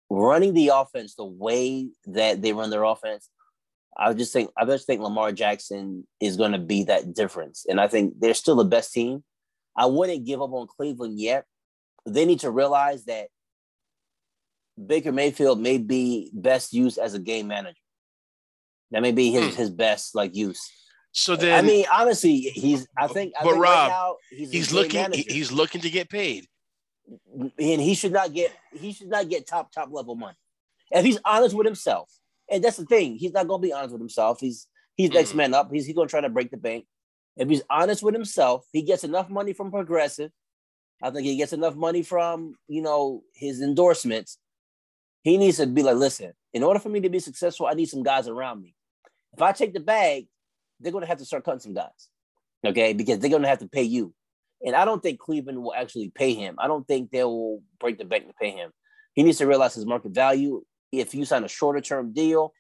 [0.10, 3.30] running the offense the way that they run their offense,
[3.98, 7.80] I just think I just think Lamar Jackson is going to be that difference, and
[7.80, 9.24] I think they're still the best team.
[9.78, 11.46] I wouldn't give up on Cleveland yet
[12.06, 13.28] they need to realize that
[14.84, 17.78] Baker Mayfield may be best used as a game manager.
[18.92, 19.62] That may be his, hmm.
[19.62, 20.70] his best like use.
[21.14, 22.88] So then, I mean, honestly, he's.
[22.98, 23.34] I think.
[23.40, 25.12] I but think Rob, right now, he's, he's looking.
[25.12, 26.48] He's looking to get paid,
[27.34, 28.54] and he should not get.
[28.74, 30.38] He should not get top top level money.
[30.92, 32.10] If he's honest with himself,
[32.50, 34.40] and that's the thing, he's not going to be honest with himself.
[34.40, 35.16] He's he's mm.
[35.16, 35.70] next man up.
[35.72, 36.86] He's he's going to try to break the bank.
[37.36, 40.32] If he's honest with himself, he gets enough money from Progressive
[41.02, 44.38] I think he gets enough money from, you know, his endorsements.
[45.24, 47.90] He needs to be like, listen, in order for me to be successful, I need
[47.90, 48.76] some guys around me.
[49.34, 50.28] If I take the bag,
[50.82, 52.10] they're going to have to start cutting some guys,
[52.66, 52.94] okay?
[52.94, 54.14] Because they're going to have to pay you.
[54.66, 56.56] And I don't think Cleveland will actually pay him.
[56.60, 58.72] I don't think they will break the bank to pay him.
[59.14, 60.64] He needs to realize his market value.
[60.92, 62.54] If you sign a shorter term deal,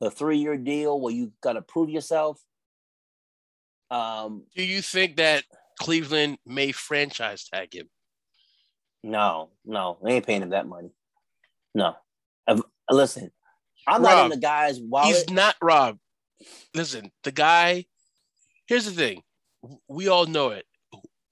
[0.00, 2.40] a three year deal where you got to prove yourself.
[3.90, 5.44] Um, Do you think that
[5.78, 7.88] Cleveland may franchise tag him.
[9.02, 10.90] No, no, they ain't paying him that money.
[11.74, 11.94] No.
[12.46, 13.30] I've, listen,
[13.86, 15.14] I'm Rob, not in the guy's wallet.
[15.14, 15.98] He's not Rob.
[16.74, 17.86] Listen, the guy.
[18.66, 19.22] Here's the thing.
[19.88, 20.64] We all know it.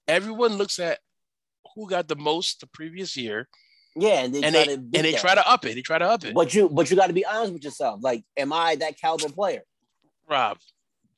[0.07, 0.99] Everyone looks at
[1.75, 3.47] who got the most the previous year.
[3.95, 5.75] Yeah, and they and try they, to and they try to up it.
[5.75, 6.33] They try to up it.
[6.33, 7.99] But you, but you got to be honest with yourself.
[8.03, 9.61] Like, am I that caliber player?
[10.29, 10.57] Rob,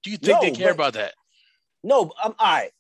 [0.04, 1.14] do you think no, they care but, about that?
[1.84, 2.72] No, I'm all right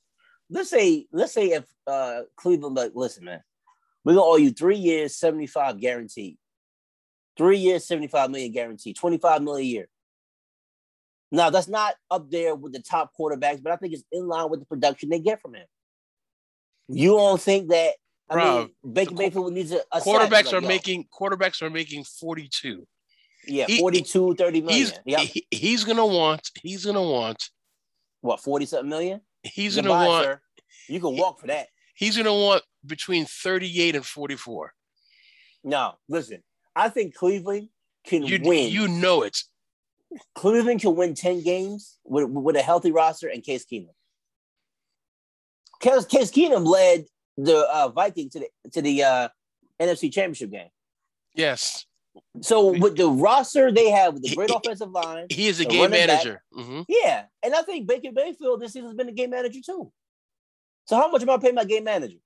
[0.49, 3.41] let's say let's say if uh Cleveland like listen man,
[4.03, 6.37] we're gonna owe you three years, 75 guaranteed.
[7.37, 9.87] Three years, 75 million guaranteed, 25 million a year.
[11.31, 14.49] Now that's not up there with the top quarterbacks, but I think it's in line
[14.49, 15.67] with the production they get from him.
[16.87, 17.93] You don't think that
[18.29, 20.67] I Bro, mean Baker Mayfield needs a, a quarterbacks like, are yo.
[20.67, 22.87] making quarterbacks are making 42.
[23.47, 24.77] Yeah, 42, 30 million.
[24.77, 25.19] He's, yep.
[25.21, 27.49] he, he's gonna want, he's gonna want
[28.21, 29.21] what 40 something million?
[29.43, 30.25] He's gonna want.
[30.25, 30.41] Sir.
[30.87, 31.67] You can walk for that.
[31.95, 34.73] He's gonna want between 38 and 44.
[35.63, 36.43] No, listen.
[36.75, 37.69] I think Cleveland
[38.05, 38.69] can you, win.
[38.71, 39.37] You know it.
[40.35, 43.89] Cleveland can win 10 games with, with a healthy roster and Case Keenum.
[45.79, 47.05] Case, Case Keenum led
[47.37, 49.29] the uh, Vikings to the to the uh,
[49.79, 50.69] NFC Championship game.
[51.35, 51.85] Yes.
[52.41, 55.65] So with the roster they have with the great he, offensive line, he is a
[55.65, 56.41] game manager.
[56.53, 56.81] Mm-hmm.
[56.89, 59.91] Yeah, and I think Baker Mayfield this season's been a game manager too.
[60.85, 62.17] So how much am I paying my game manager?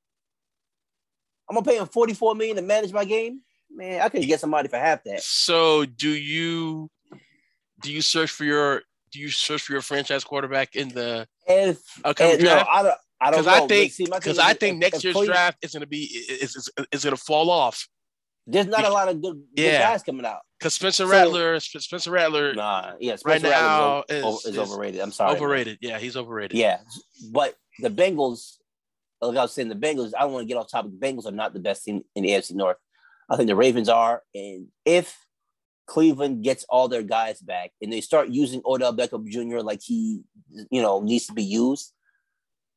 [1.50, 3.42] I'm gonna pay him 44 million to manage my game.
[3.70, 5.22] Man, I could get somebody for half that.
[5.22, 6.90] So do you
[7.84, 11.80] do you search for your do you search for your franchise quarterback in the if
[12.04, 12.70] upcoming and, no, draft?
[12.72, 12.96] I don't.
[13.22, 13.64] I don't Because know.
[13.64, 16.04] I think because I think if- next if year's Cleveland- draft is going to be
[16.04, 17.88] is, is, is going to fall off
[18.48, 19.80] There's not a lot of good, good Yeah.
[19.92, 20.40] guys coming out.
[20.60, 24.58] because Spencer So- Rattler Spencer Rattler Nah, yeah, right Spencer Rattler now is, is, is
[24.58, 25.00] overrated.
[25.00, 25.42] I'm sorry, man.
[25.42, 25.78] overrated.
[25.82, 26.58] Yeah, he's overrated.
[26.58, 26.80] Yeah,
[27.32, 28.58] but the Bengals,
[29.22, 30.12] like I was saying, the Bengals.
[30.18, 30.92] I don't want to get off topic.
[31.00, 32.78] The Bengals are not the best team in the AFC North.
[33.30, 35.18] I think the Ravens are, and if
[35.86, 39.60] Cleveland gets all their guys back and they start using Odell Beckham Jr.
[39.60, 40.22] like he,
[40.70, 41.94] you know, needs to be used,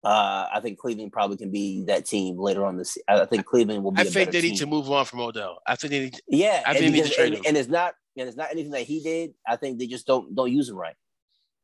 [0.06, 2.96] uh, I think Cleveland probably can be that team later on this.
[3.08, 4.02] I think Cleveland will be.
[4.02, 4.58] I think they need team.
[4.58, 5.58] to move on from Odell.
[5.66, 6.20] I think they need.
[6.28, 7.42] Yeah, I think they need to trade and, him.
[7.48, 9.34] and it's not and it's not anything that he did.
[9.46, 10.94] I think they just don't don't use him right.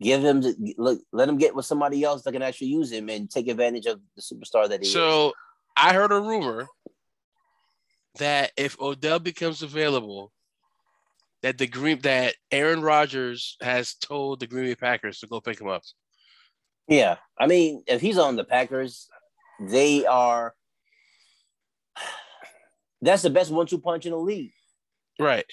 [0.00, 0.42] Give him
[0.76, 3.86] look, let him get with somebody else that can actually use him and take advantage
[3.86, 4.92] of the superstar that he is.
[4.92, 5.34] So
[5.76, 6.66] I heard a rumor
[8.18, 10.32] that if Odell becomes available,
[11.42, 15.60] that the Green that Aaron Rodgers has told the Green Bay Packers to go pick
[15.60, 15.82] him up.
[16.88, 19.08] Yeah, I mean, if he's on the Packers,
[19.60, 20.54] they are.
[23.00, 24.52] That's the best one-two punch in the league.
[25.18, 25.44] Right.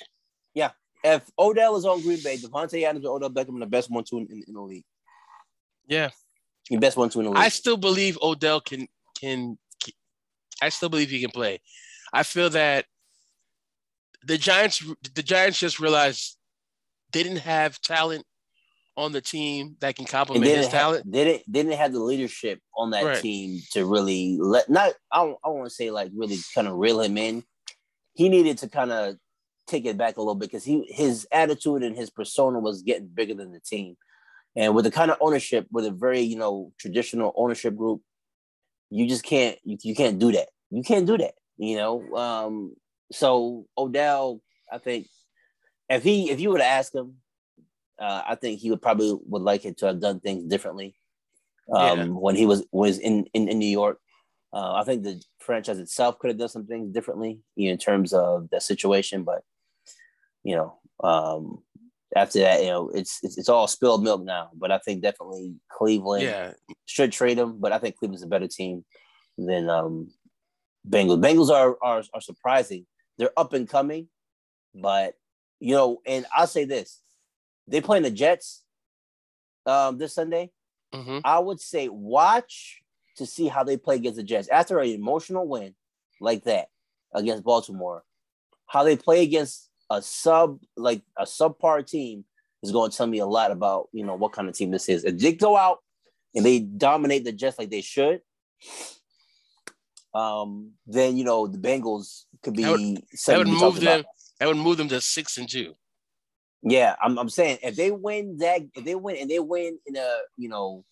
[0.54, 0.72] Yeah.
[1.04, 4.18] If Odell is on Green Bay, Davante Adams or Odell Beckham are the best one-two
[4.20, 4.86] in, in the league.
[5.88, 6.10] Yeah.
[6.70, 7.40] The best one-two in the league.
[7.40, 8.88] I still believe Odell can
[9.20, 9.58] can.
[10.62, 11.62] I still believe he can play.
[12.12, 12.86] I feel that
[14.26, 14.84] the Giants
[15.16, 16.38] the Giants just realized
[17.12, 18.26] they didn't have talent
[18.98, 21.12] on the team that can complement his have, talent.
[21.12, 23.22] they didn't, they didn't have the leadership on that Right.
[23.22, 26.76] team to really let not I don't, I want to say like really kind of
[26.76, 27.44] reel him in.
[28.14, 29.16] He needed to kind of
[29.68, 33.08] take it back a little bit because he his attitude and his persona was getting
[33.08, 33.96] bigger than the team.
[34.56, 38.02] And with the kind of ownership, with a very you know traditional ownership group,
[38.90, 40.50] you just can't you, you can't do that.
[40.72, 41.36] You can't do that.
[41.58, 42.16] You know.
[42.16, 42.76] Um,
[43.12, 44.42] so Odell,
[44.72, 45.08] I think
[45.90, 47.16] if he if you were to ask him,
[48.00, 50.96] uh, I think he would probably would like it to have done things differently
[51.74, 52.06] um, Yeah.
[52.06, 54.00] when he was was in in, in New York.
[54.52, 57.78] Uh, I think the franchise itself could have done some things differently you know, in
[57.78, 59.44] terms of that situation, but
[60.44, 61.62] you know, um,
[62.16, 64.50] after that, you know, it's, it's it's all spilled milk now.
[64.56, 66.54] But I think definitely Cleveland Yeah.
[66.86, 67.60] should trade him.
[67.60, 68.84] But I think Cleveland's a better team
[69.38, 70.10] than um,
[70.88, 71.22] Bengals.
[71.22, 72.86] Bengals are, are are surprising.
[73.20, 74.08] They're up and coming,
[74.74, 75.16] but
[75.60, 77.02] you know, and I'll say this:
[77.68, 78.64] they playing the Jets
[79.66, 80.52] um, this Sunday.
[80.94, 82.82] hmm I would say watch
[83.18, 85.76] to see how they play against the Jets after an emotional win
[86.22, 86.70] like that
[87.14, 88.04] against Baltimore.
[88.68, 92.24] How they play against a sub like a subpar team
[92.64, 94.88] is going to tell me a lot about you know what kind of team this
[94.88, 95.04] is.
[95.04, 95.80] If they go out
[96.34, 98.22] and they dominate the Jets like they should,
[100.14, 103.98] um, then you know the Bengals could be That would- That would move talked about.
[103.98, 104.06] them.
[104.40, 105.76] That would move them to six and two.
[106.62, 109.96] Yeah, I'm, I'm saying if they win that, if they win and they win in
[109.96, 110.84] a you know,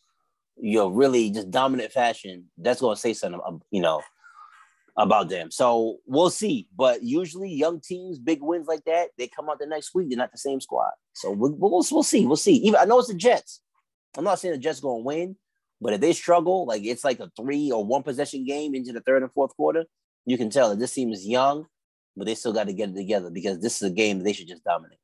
[0.55, 4.01] you know, really just dominant fashion, that's going to say something, um, you know,
[4.97, 5.51] about them.
[5.51, 6.67] So we'll see.
[6.75, 10.09] But usually, young teams, big wins like that, they come out the next week.
[10.09, 10.91] They're not the same squad.
[11.13, 12.25] So we'll we'll, we'll see.
[12.25, 12.55] We'll see.
[12.55, 13.61] Even I know it's the Jets.
[14.17, 15.35] I'm not saying the Jets going to win,
[15.81, 19.01] but if they struggle, like it's like a three or one possession game into the
[19.01, 19.85] third and fourth quarter,
[20.25, 21.65] you can tell that this team is young,
[22.15, 24.47] but they still got to get it together because this is a game they should
[24.47, 24.99] just dominate.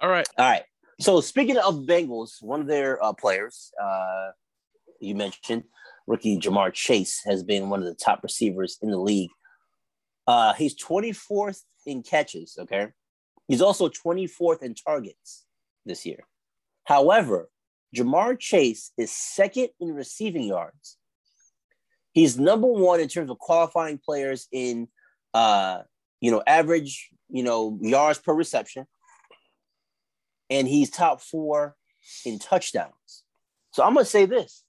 [0.00, 0.28] All right.
[0.36, 0.62] All right.
[1.00, 4.30] So speaking of Bengals, one of their uh, players, uh,
[5.00, 5.64] you mentioned
[6.06, 9.30] rookie Ja'Marr Chase has been one of the top receivers in the league.
[10.26, 12.56] Uh, he's 24th in catches.
[12.58, 12.88] Okay,
[13.46, 15.46] he's also 24th in targets
[15.86, 16.24] this year.
[16.84, 17.48] However,
[17.96, 20.98] Ja'Marr Chase is second in receiving yards.
[22.12, 24.88] He's number one in terms of qualifying players in,
[25.34, 25.82] uh,
[26.20, 28.86] you know, average, you know, yards per reception
[30.50, 31.76] and he's top four
[32.24, 33.24] in touchdowns.
[33.72, 34.64] So I'm gonna say this: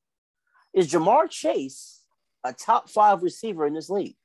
[0.74, 2.04] Is Ja'Marr Chase
[2.44, 4.16] a top five receiver in this league?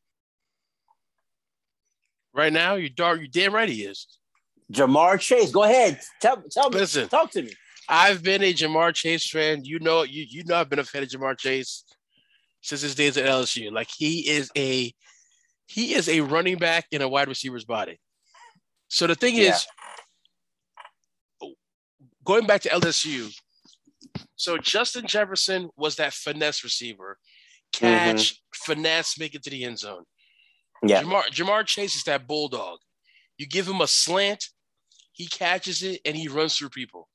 [2.33, 3.21] Right now, you dark.
[3.21, 4.19] You damn right he is.
[4.73, 7.09] Ja'Marr Chase, go ahead, tell, tell me, Listen.
[7.09, 7.53] talk to me.
[7.89, 9.65] I've been a Ja'Marr Chase fan.
[9.65, 11.85] You know, you you know I've been a fan of Ja'Marr Chase
[12.61, 13.71] since his days at LSU.
[13.73, 14.93] Like he is a
[15.67, 17.99] he is a running back in a wide receiver's body.
[18.89, 19.55] So the thing Yeah.
[19.55, 19.67] is,
[22.25, 23.35] going back to LSU.
[24.37, 27.19] So Justin Jefferson was that finesse receiver,
[27.73, 28.73] catch, mm-hmm.
[28.73, 30.05] finesse, make it to the end zone.
[30.83, 32.79] Yeah, Ja'Marr Ja'Marr Chase is that bulldog.
[33.39, 34.49] You give him a slant,
[35.13, 37.09] he catches it and he runs through people.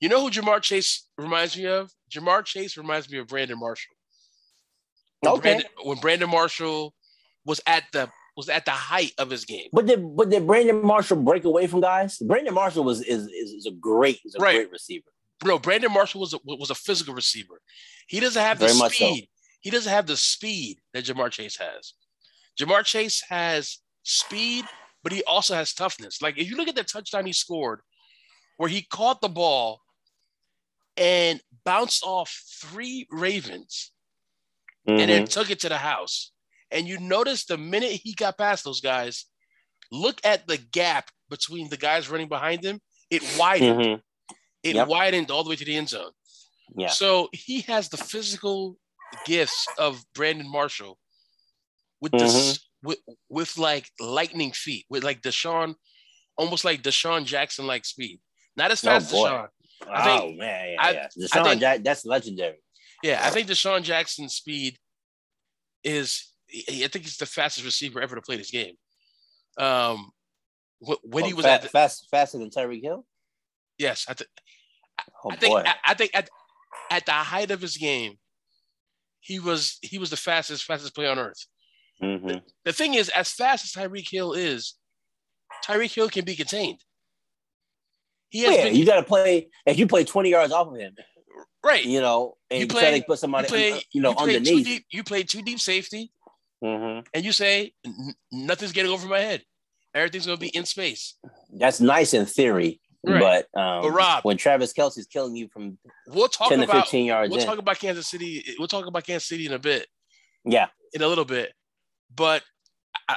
[0.00, 1.90] You know who Ja'Marr Chase reminds me of?
[2.10, 3.94] Ja'Marr Chase reminds me of Brandon Marshall.
[5.20, 5.40] When Okay.
[5.42, 6.94] Brandon, when Brandon Marshall
[7.44, 9.68] was at the was at the height of his game.
[9.72, 12.18] But did but did Brandon Marshall break away from guys?
[12.18, 14.56] Brandon Marshall was is is, is a great is a Right.
[14.56, 15.06] great receiver.
[15.40, 17.60] Bro, Brandon Marshall was a, was a physical receiver.
[18.06, 18.88] He doesn't have the Very so.
[18.88, 19.28] speed.
[19.60, 21.94] He doesn't have the speed that Ja'Marr Chase has.
[22.60, 24.64] Ja'Marr Chase has speed,
[25.02, 26.20] but he also has toughness.
[26.22, 27.80] Like if you look at the touchdown he scored,
[28.58, 29.80] where he caught the ball
[30.96, 32.30] and bounced off
[32.60, 33.92] three Ravens
[34.86, 35.30] and then Mhm.
[35.30, 36.32] took it to the house.
[36.70, 39.26] And you notice the minute he got past those guys,
[39.90, 42.80] look at the gap between the guys running behind him.
[43.10, 43.80] It widened.
[43.80, 44.02] Mhm.
[44.62, 44.88] It Yep.
[44.88, 46.12] widened all the way to the end zone.
[46.76, 46.88] Yeah.
[46.88, 48.78] So he has the physical
[49.24, 50.98] gifts of Brandon Marshall
[52.00, 52.62] with this Mm-hmm.
[52.88, 55.74] with, with like lightning feet, with like DeSean,
[56.36, 58.20] almost like DeSean Jackson like speed.
[58.56, 59.28] Not as Oh, fast as boy.
[59.28, 59.48] DeSean.
[59.82, 61.06] Oh I think- man, yeah, I- yeah.
[61.06, 62.56] I DeSean think- Jack, that's legendary.
[63.02, 64.78] Yeah, I think DeSean Jackson's speed
[65.84, 66.32] is
[66.68, 68.74] I think he's the fastest receiver ever to play this game.
[69.58, 70.10] Um
[70.80, 73.04] wh- when he Oh, was fa- at the, fast faster than Tyreek Hill.
[73.78, 74.30] yes, I, th-
[75.24, 75.62] Oh I think boy.
[75.66, 76.28] I, I think at,
[76.90, 78.18] at the height of his game,
[79.20, 81.46] he was he was the fastest fastest player on earth.
[82.02, 82.42] Mhm.
[82.64, 84.74] The thing is, as fast as Tyreek Hill is,
[85.64, 86.80] Tyreek Hill can be contained.
[88.30, 89.48] He has Yeah, been you got to play.
[89.66, 90.94] If you play twenty yards off of him,
[91.64, 91.84] right.
[91.84, 94.16] you know, and You you play- try to put somebody, you play, you know, you
[94.16, 94.64] underneath.
[94.66, 94.86] deep.
[94.90, 96.12] You play too deep safety,
[96.62, 97.72] hmm and you say
[98.32, 99.42] nothing's getting over my head.
[99.94, 101.14] Everything's gonna be in space.
[101.52, 103.44] That's nice in theory, Right.
[103.54, 107.06] but um, But Rob- when Travis Kelce's killing you from We'll talk ten to fifteen
[107.06, 108.44] yards we'll in, talk about Kansas City.
[108.58, 109.86] We'll talk about Kansas City in a bit,
[110.44, 111.52] yeah, in a little bit.
[112.14, 112.42] But
[113.08, 113.16] I,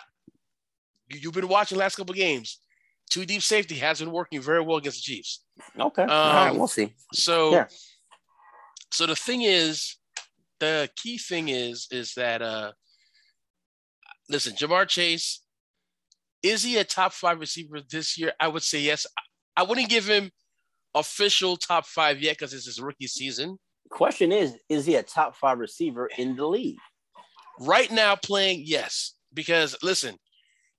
[1.10, 2.60] you- you've been watching the last couple games.
[3.10, 5.43] Two deep safety has been working very well against the Chiefs.
[5.80, 6.93] okay, all right, Um, we'll see.
[7.14, 7.68] So, Yeah.
[8.91, 9.97] so the thing is,
[10.60, 12.74] the key thing is, is that uh,
[14.30, 15.41] listen, Ja'Marr Chase,
[16.43, 18.34] is he a top five receiver this year?
[18.39, 19.05] I would say yes.
[19.57, 20.32] I wouldn't give him
[20.95, 23.57] official top five yet because it's his rookie season.
[23.89, 26.78] Question is, is he a top five receiver in the league?
[27.60, 30.16] Right now, playing yes, because listen,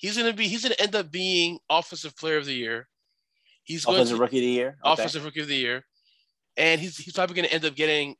[0.00, 2.88] he's gonna be, he's gonna end up being offensive player of the year.
[3.62, 4.78] He's going Offensive to rookie of the year.
[4.84, 4.92] Okay.
[4.94, 5.84] offensive rookie of the year,
[6.56, 8.16] and he's he's probably going to end up getting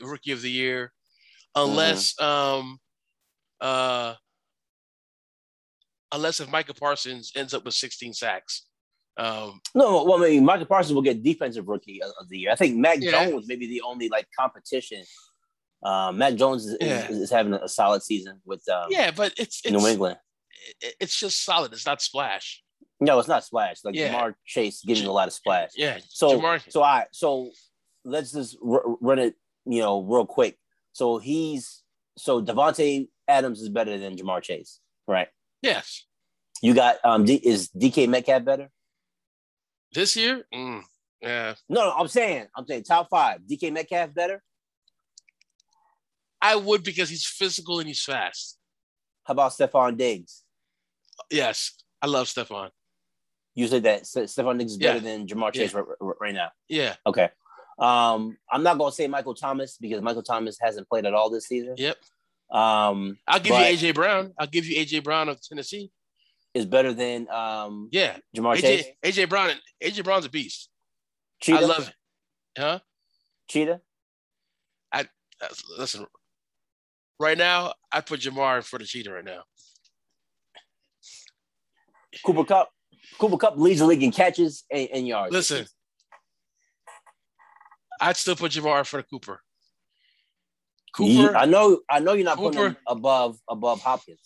[0.00, 0.92] rookie of the year,
[1.56, 2.78] unless um
[3.60, 4.14] uh
[6.12, 8.66] unless if Micah Parsons ends up with 16 sacks.
[9.16, 12.50] Um, No, well, I mean, Michael Parsons will get defensive rookie of the year.
[12.50, 13.30] I think Matt Yeah.
[13.30, 15.02] Jones maybe the only like competition.
[15.82, 17.08] Uh, Mac Jones is, Yeah.
[17.08, 20.18] is, is having a solid season with um, yeah, but it's New England.
[20.80, 21.72] It- it's just solid.
[21.72, 22.62] It's not splash.
[23.00, 23.78] No, it's not splash.
[23.84, 24.12] Like Yeah.
[24.14, 25.70] Ja'Marr Chase getting a lot of splash.
[25.74, 25.98] Yeah.
[26.08, 27.50] So, Ja'Marr- so I so
[28.04, 29.34] let's just r- run it,
[29.66, 30.58] you know, real quick.
[30.92, 31.82] So he's
[32.16, 35.28] so Davante Adams is better than Ja'Marr Chase, right?
[35.62, 36.04] yes.
[36.60, 38.70] You got um, D, is DK Metcalf better?
[39.92, 40.82] This year, mm,
[41.20, 43.40] yeah, No, no, I'm saying, I'm saying top five.
[43.50, 44.42] DK Metcalf better?
[46.40, 48.58] I would because he's physical and he's fast.
[49.24, 50.44] How about Stefon Diggs?
[51.30, 52.70] Yes, I love Stefon.
[53.54, 54.94] You said that Ste- Stefon Diggs is Yeah.
[54.94, 56.50] better than Ja'Marr Chase right, right- right now.
[56.68, 56.96] Yeah.
[57.06, 57.28] Okay.
[57.78, 61.46] Um, I'm not gonna say Michael Thomas because Michael Thomas hasn't played at all this
[61.46, 61.74] season.
[61.76, 61.96] Yep.
[62.50, 64.34] Um, I'll give you AJ Brown.
[64.38, 65.90] I'll give you AJ Brown of Tennessee.
[66.54, 68.18] is better than um Yeah.
[68.36, 68.84] Ja'Marr Chase.
[69.02, 69.52] AJ, AJ Brown.
[69.82, 70.68] AJ Brown's a beast.
[71.40, 71.58] Cheetah.
[71.58, 71.94] I love it.
[72.60, 72.80] Huh?
[73.48, 73.80] Cheetah.
[74.92, 75.04] Uh,
[75.78, 76.06] Listen,
[77.18, 79.44] right now, I put Ja'Marr for the cheetah right now.
[82.24, 82.70] Cooper Kupp.
[83.18, 85.32] Cooper Kupp leads the league in catches and, and yards.
[85.32, 85.66] Listen,
[88.00, 89.40] I'd still put Ja'Marr for the Cooper.
[90.98, 91.80] Ye- Cooper, I know.
[91.88, 94.20] I know you're not putting him above above Hopkins.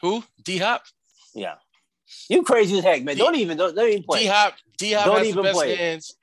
[0.00, 0.22] who?
[0.44, 0.82] D Hop.
[1.34, 1.54] Yeah.
[2.28, 3.16] You crazy as heck, man.
[3.16, 4.20] D- Don't even don't, don't even play.
[4.20, 4.54] D Hop.
[4.78, 5.74] D Hop has the best play.
[5.76, 6.14] hands.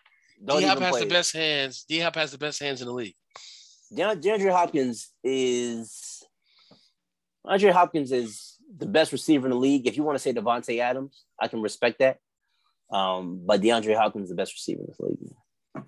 [0.46, 1.86] D Hop has the best hands.
[1.88, 3.16] D Hop has the best hands in the league.
[3.94, 6.24] DeAndre DeAndre Hopkins is
[7.46, 9.88] DeAndre Hopkins is the best receiver in the league.
[9.88, 12.18] If you want to say Davante Adams, I can respect that.
[12.92, 15.86] Um, but DeAndre Hopkins is the best receiver in this league.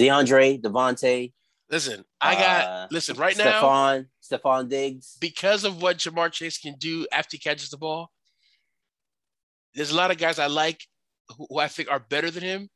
[0.00, 1.32] DeAndre, Davante,
[1.70, 5.16] Listen, I got Uh, listen right now Stefon, Stefon Diggs.
[5.18, 8.10] because of what Ja'Marr Chase can do after he catches the ball.
[9.74, 10.84] There's a lot of guys I like
[11.30, 12.70] who, I think are better than him.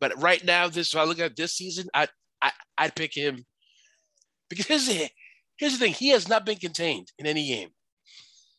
[0.00, 2.08] But right now, this so I look at this season, I
[2.42, 3.44] I I'd pick him
[4.48, 5.08] because here's the,
[5.56, 7.70] here's the thing: he has not been contained in any game.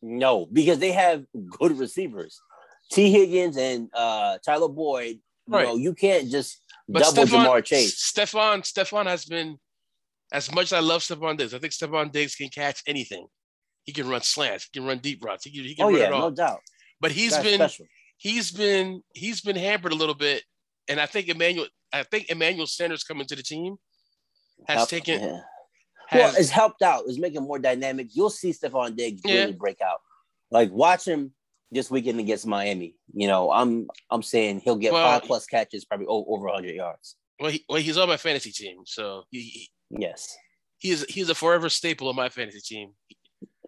[0.01, 1.25] No, because they have
[1.59, 2.39] good receivers.
[2.91, 5.17] Tee Higgins and uh, Tyler Boyd.
[5.47, 5.67] You Right.
[5.67, 8.11] know, you can't just But double Stefon, Ja'Marr Chase.
[8.13, 9.57] Stefon, Stefon has been
[10.31, 11.53] as much as I love Stefon Diggs.
[11.53, 13.27] I think Stefon Diggs can catch anything.
[13.85, 14.67] He can run slants.
[14.71, 15.45] He can run deep routes.
[15.45, 16.29] He can, he can Oh run yeah, it all.
[16.29, 16.59] no doubt.
[16.99, 17.85] But he's Guy's been special.
[18.17, 20.43] he's been he's been hampered a little bit,
[20.89, 23.77] and I think Emmanuel I think Emmanuel Sanders coming to the team
[24.67, 25.39] has taken yeah.
[26.07, 27.03] Has, well, it's helped out.
[27.07, 28.07] It's making more dynamic.
[28.15, 29.41] You'll see Stefon Diggs Yeah.
[29.41, 29.99] really break out.
[30.51, 31.33] Like watch him
[31.71, 32.95] this weekend against Miami.
[33.13, 37.15] You know, I'm I'm saying he'll get Well, five plus catches, probably over 100 yards.
[37.39, 40.35] well, he, well he's on my fantasy team, so he, he Yes,
[40.77, 42.91] he's he's a forever staple of my fantasy team.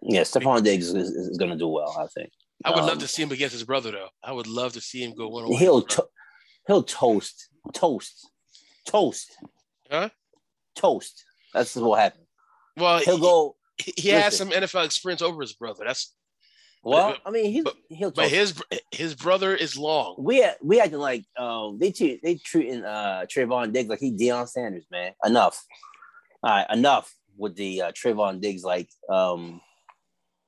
[0.02, 0.22] yeah.
[0.22, 1.94] Stefon Diggs is, is, going to do well.
[1.98, 2.30] I think.
[2.64, 4.08] I would love Um, to see him against his brother though.
[4.22, 6.08] I would love to see him go one on He'll to-
[6.66, 8.30] he'll toast, toast,
[8.86, 9.36] toast,
[9.90, 10.08] Huh?
[10.74, 11.24] toast.
[11.52, 12.20] That's what will happen.
[12.76, 13.56] Well, He'll he, go.
[13.78, 15.84] he, he has some NFL experience over his brother.
[15.86, 16.14] That's
[16.82, 18.10] Well, I mean, he's but- he'll.
[18.10, 18.60] but his
[18.90, 20.16] his brother is long.
[20.18, 24.48] we we acting like um they treat they treating uh Trevon Diggs like he Deion
[24.48, 25.12] Sanders, man.
[25.24, 25.62] Enough.
[26.42, 29.60] All right, enough with the uh, Trevon Diggs like um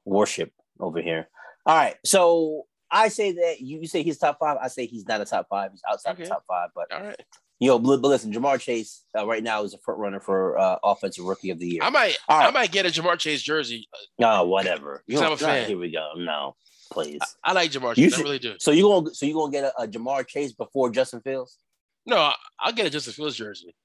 [0.05, 0.51] worship
[0.81, 1.29] over here.
[1.67, 4.59] All right, so I say that you, you say he's top five.
[4.61, 5.71] I say he's not a top five.
[5.73, 6.25] He's outside Okay.
[6.25, 6.71] the top five.
[6.75, 7.23] But All right,
[7.63, 10.79] you know, but, listen, Ja'Marr Chase uh, right now is a front runner for uh,
[10.83, 11.81] offensive rookie of the year.
[11.81, 13.89] I might All I might get a Ja'Marr Chase jersey.
[14.21, 15.05] Oh, whatever.
[15.07, 15.69] You I'm a fan.
[15.69, 16.11] Here we go.
[16.17, 16.57] No,
[16.91, 17.21] please.
[17.45, 18.19] I like Ja'Marr Chase.
[18.19, 18.55] I really do.
[18.59, 21.57] So you gonna so you gonna get a, a Ja'Marr Chase before Justin Fields?
[22.05, 23.77] No, I- I'll get a Justin Fields jersey.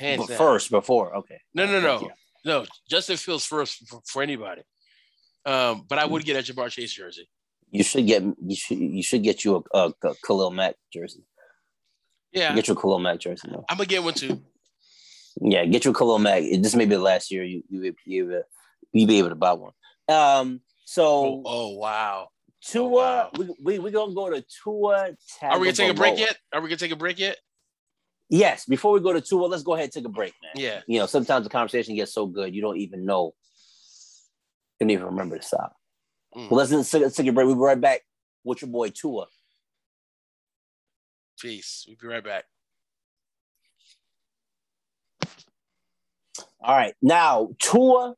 [0.00, 0.38] Hands But down.
[0.38, 1.38] first, before okay.
[1.54, 2.08] No, no, no, Yeah.
[2.44, 2.66] no.
[2.88, 4.62] Justin Fields first for, for anybody.
[5.46, 7.28] Um, but I would get a Ja'Marr Chase jersey.
[7.70, 11.22] You should get you should you should get you a, a, a Khalil Mack jersey.
[12.32, 13.48] Yeah, Get your Khalil Mack jersey.
[13.50, 13.64] No.
[13.68, 14.40] I'm gonna get one too.
[15.40, 16.42] Yeah, get your Khalil Mack.
[16.42, 18.42] This may be the last year you you you
[18.92, 19.72] you be able to buy one.
[20.08, 20.60] Um.
[20.84, 22.28] So Oh, oh wow.
[22.62, 23.30] Tua, oh, wow.
[23.38, 25.10] we, we we gonna go to Tua.
[25.42, 26.36] Are we gonna take a break yet?
[26.52, 27.38] Are we gonna take a break yet?
[28.28, 28.66] Yes.
[28.66, 30.52] Before we go to Tua, let's go ahead and take a break, man.
[30.62, 30.80] Yeah.
[30.86, 33.34] You know, sometimes the conversation gets so good you don't even know,
[34.78, 35.74] you don't even remember to stop.
[36.36, 36.50] Mm.
[36.50, 37.46] Well, let's, let's take a break.
[37.46, 38.02] We'll be right back
[38.44, 39.26] with your boy Tua.
[41.40, 41.86] Peace.
[41.88, 42.44] We'll be right back.
[46.62, 48.14] All right, now Tua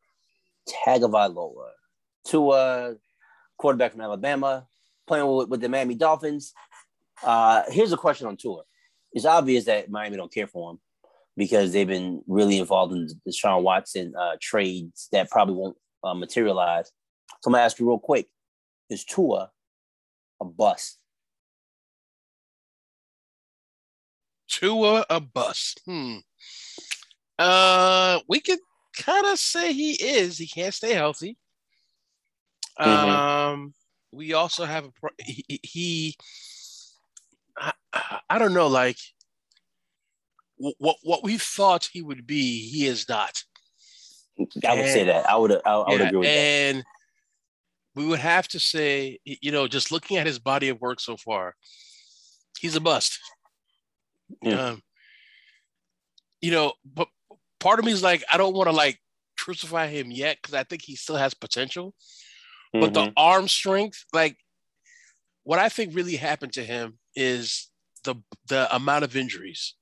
[0.68, 1.70] Tagovailoa,
[2.26, 2.96] Tua,
[3.56, 4.66] quarterback from Alabama,
[5.06, 6.52] playing with, with the Miami Dolphins.
[7.22, 8.62] Uh, here's a question on Tua.
[9.12, 10.80] It's obvious that Miami don't care for him
[11.36, 16.14] because they've been really involved in the Deshaun Watson uh, trades that probably won't uh,
[16.14, 16.90] materialize.
[17.40, 18.26] So I'm gonna ask you real quick:
[18.90, 19.50] Is Tua
[20.40, 21.01] a bust?
[24.66, 25.80] Tua a bust.
[25.86, 26.18] Hmm.
[27.38, 28.60] Uh, we could
[28.96, 30.38] kind of say he is.
[30.38, 31.36] He can't stay healthy.
[32.78, 32.84] Mhm.
[32.86, 33.74] Um,
[34.12, 35.60] we also have a pro- he.
[35.62, 36.16] he-
[37.58, 37.72] I,
[38.30, 38.96] I- don't know, like
[40.56, 43.42] what what we thought he would be, he is not.
[44.66, 45.28] I would say that.
[45.28, 45.52] I would.
[45.52, 46.38] I, I would Yeah, agree with that.
[46.38, 46.84] and
[47.94, 51.16] we would have to say, you know, just looking at his body of work so
[51.16, 51.56] far,
[52.60, 53.18] he's a bust.
[54.42, 54.68] Yeah.
[54.68, 54.82] Um,
[56.40, 57.08] you know, but
[57.60, 58.98] part of me is like, I don't want to like
[59.38, 61.94] crucify him yet because I think he still has potential.
[62.72, 62.94] But Mhm.
[62.94, 64.38] the arm strength, like
[65.44, 67.70] what I think really happened to him is
[68.04, 68.16] the
[68.46, 69.74] the amount of injuries.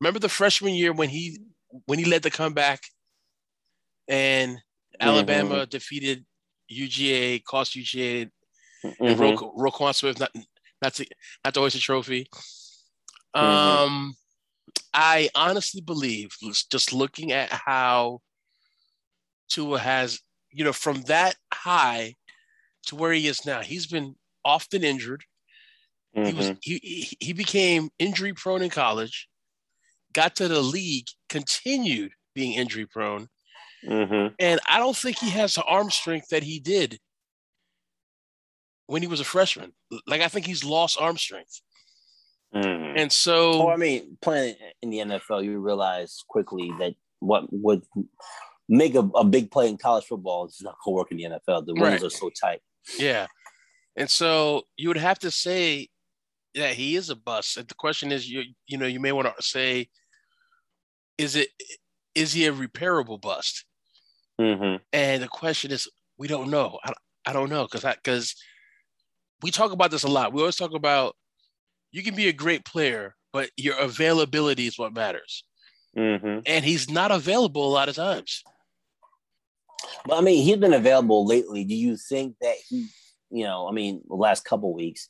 [0.00, 1.38] Remember the freshman year when he
[1.86, 2.82] when he led the comeback
[4.08, 4.58] and
[5.00, 6.24] Alabama defeated
[6.70, 8.22] UGA, cost UGA
[8.82, 9.18] and Mhm.
[9.18, 10.32] Ro- Roquan Smith not
[10.80, 11.06] not to
[11.44, 12.28] not to hoist a trophy.
[13.34, 13.42] Mhm.
[13.42, 14.16] Um,
[14.94, 16.30] I honestly believe,
[16.70, 18.20] just looking at how
[19.48, 20.20] Tua has,
[20.50, 22.16] you know, from that high
[22.86, 25.24] to where he is now, he's been often injured.
[26.14, 29.28] He was he he- became injury prone in college,
[30.12, 33.28] got to the league, continued being injury prone,
[33.84, 34.34] Mhm.
[34.38, 37.00] and I don't think he has the arm strength that he did
[38.86, 39.74] when he was a freshman.
[40.06, 41.62] Like I think he's lost arm strength.
[42.54, 42.94] Mhm.
[42.96, 47.82] And so Oh, I mean, playing in the NFL, you realize quickly that what would
[48.68, 51.24] make a, a big play in college football is not going to work in the
[51.24, 51.64] NFL.
[51.66, 52.02] The rules Right.
[52.02, 52.60] are so tight.
[52.98, 53.26] Yeah.
[53.96, 55.88] And so you would have to say
[56.54, 57.56] that he is a bust.
[57.56, 59.88] And the question is, you you know, you may want to say,
[61.18, 61.48] is it
[62.14, 63.64] is he a repairable bust?
[64.40, 64.76] Mm-hmm.
[64.92, 65.88] And the question is,
[66.18, 66.78] we don't know.
[66.84, 66.92] I,
[67.26, 68.34] I don't know because because
[69.42, 70.32] we talk about this a lot.
[70.32, 71.14] We always talk about
[71.92, 75.44] you can be a great player, but your availability is what matters.
[75.96, 76.40] Mm-hmm.
[76.46, 78.42] And he's not available a lot of times.
[80.06, 81.64] But I mean, he's been available lately.
[81.64, 82.88] Do you think that he,
[83.30, 85.08] you know, I mean, the last couple weeks,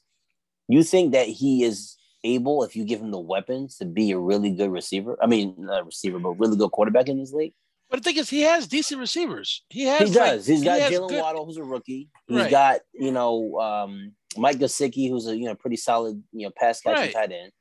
[0.69, 4.19] you think that he is able, if you give him the weapons, to be a
[4.19, 5.17] really good receiver?
[5.23, 7.55] I mean, not receiver, but really good quarterback in this league.
[7.91, 9.63] But the thing is, he has decent receivers.
[9.69, 10.09] He has.
[10.09, 10.49] He does.
[10.49, 12.09] Like, He's got he Jaylen good, Waddle, who's a rookie.
[12.27, 12.51] He's Right.
[12.51, 16.81] got you know um, Mike Gesicki, who's a you know pretty solid you know pass
[16.81, 17.13] catching Right.
[17.13, 17.53] tight end.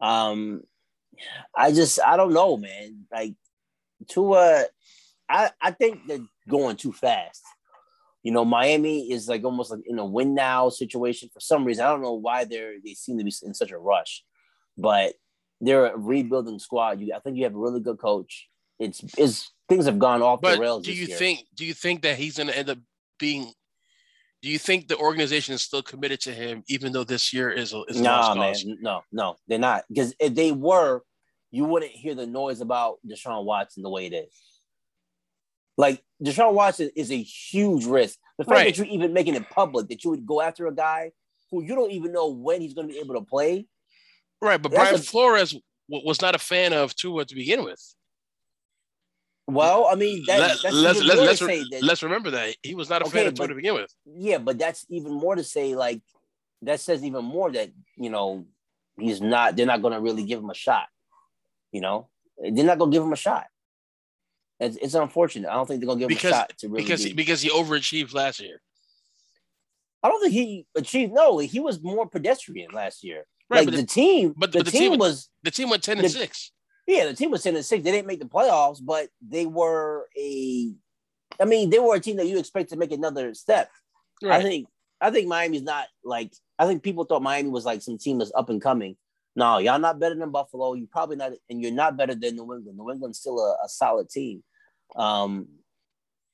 [0.00, 0.62] Um,
[1.56, 3.06] I just I don't know, man.
[3.12, 3.34] Like
[4.08, 4.64] Tua,
[5.28, 7.42] I I think they're going too fast.
[8.22, 11.84] You know, Miami is like almost like in a win now situation for some reason.
[11.84, 14.24] I don't know why they're they seem to be in such a rush,
[14.76, 15.14] but
[15.60, 17.00] they're a rebuilding squad.
[17.00, 18.48] You, I think you have a really good coach.
[18.78, 20.84] It's is things have gone off the rails.
[20.84, 21.16] do you year.
[21.16, 21.46] think?
[21.54, 22.78] Do you think that he's going to end up
[23.18, 23.52] being?
[24.42, 27.72] Do you think the organization is still committed to him, even though this year is
[27.72, 28.64] a, is a Nah, man, cause?
[28.80, 29.84] no, no, they're not.
[29.88, 31.02] Because if they were,
[31.50, 34.60] you wouldn't hear the noise about Deshaun Watson the way it is.
[35.78, 38.18] Like Deshaun Watson is a huge risk.
[38.38, 38.64] The fact Right.
[38.66, 41.12] that you're even making it public that you would go after a guy
[41.50, 43.66] who you don't even know when he's going to be able to play.
[44.40, 45.54] Right, but Brian a- Flores
[45.88, 47.82] was not a fan of Tua to begin with.
[49.48, 51.82] Well, I mean, that, Let, that's let's even let's more let's, to say that.
[51.82, 53.94] let's remember that he was not a Okay, fan of but- to begin with.
[54.04, 55.76] yeah, but that's even more to say.
[55.76, 56.00] Like
[56.62, 58.44] that says even more that you know
[58.98, 59.54] he's not.
[59.56, 60.86] They're not going to really give him a shot.
[61.70, 63.46] You know, they're not going to give him a shot.
[64.58, 65.48] It's, it's unfortunate.
[65.50, 66.82] I don't think they're going to give him Because- a shot to really.
[66.82, 68.60] because be- he, because he overachieved last year.
[70.02, 71.12] I don't think he achieved.
[71.12, 73.26] No, he was more pedestrian last year.
[73.50, 75.68] Right, like but the, the, team, but- the, but the team, team- was the team
[75.70, 76.50] went ten and the- six.
[76.86, 77.82] Yeah, the team was ten and six.
[77.82, 80.72] They didn't make the playoffs, but they were a.
[81.40, 83.70] I mean, they were a team that you expect to make another step.
[84.24, 84.68] I think.
[85.00, 86.32] I think Miami's not like.
[86.58, 88.96] I think people thought Miami was like some team that's up and coming.
[89.34, 90.72] No, y'all not better than Buffalo.
[90.72, 92.78] You probably not, and you're not better than New England.
[92.78, 94.42] New England's still a, a solid team.
[94.94, 95.48] Um,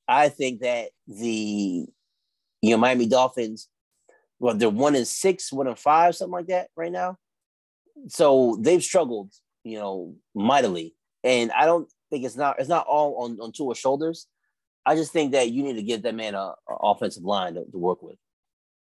[0.07, 1.87] I think that the
[2.61, 3.69] you know Miami Dolphins,
[4.39, 7.17] well, they're one and six, one and five, something like that right now.
[8.09, 9.33] So they've struggled,
[9.65, 10.95] you know, mightily,
[11.25, 14.27] and I don't think it's not it's not all on on Tua's shoulders.
[14.85, 17.65] I just think that you need to give that man a, a offensive line to,
[17.65, 18.17] to work with.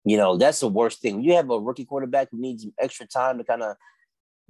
[0.03, 1.21] You know, that's the worst thing.
[1.21, 3.75] You have a rookie quarterback who needs extra time to kind of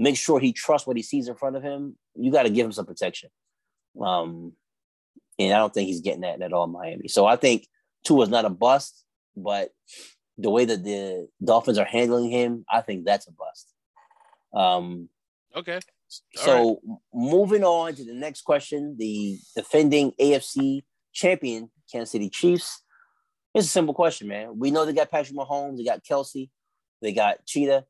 [0.01, 2.65] make sure he trusts what he sees in front of him, you got to give
[2.65, 3.29] him some protection.
[4.01, 4.53] Um,
[5.37, 7.07] and I don't think he's getting that at all in Miami.
[7.07, 7.67] So I think
[8.03, 9.05] Tua's not a bust,
[9.37, 9.69] but
[10.39, 13.73] the way that the Dolphins are handling him, I think that's a bust.
[14.53, 15.09] Um,
[15.55, 15.79] Okay.
[16.35, 16.81] So
[17.13, 20.83] moving on to the next question, the defending AFC
[21.13, 22.81] champion Kansas City Chiefs.
[23.53, 24.57] It's a simple question, man.
[24.57, 26.49] We know they got Patrick Mahomes, they got Kelce,
[27.01, 27.85] they got Cheetah,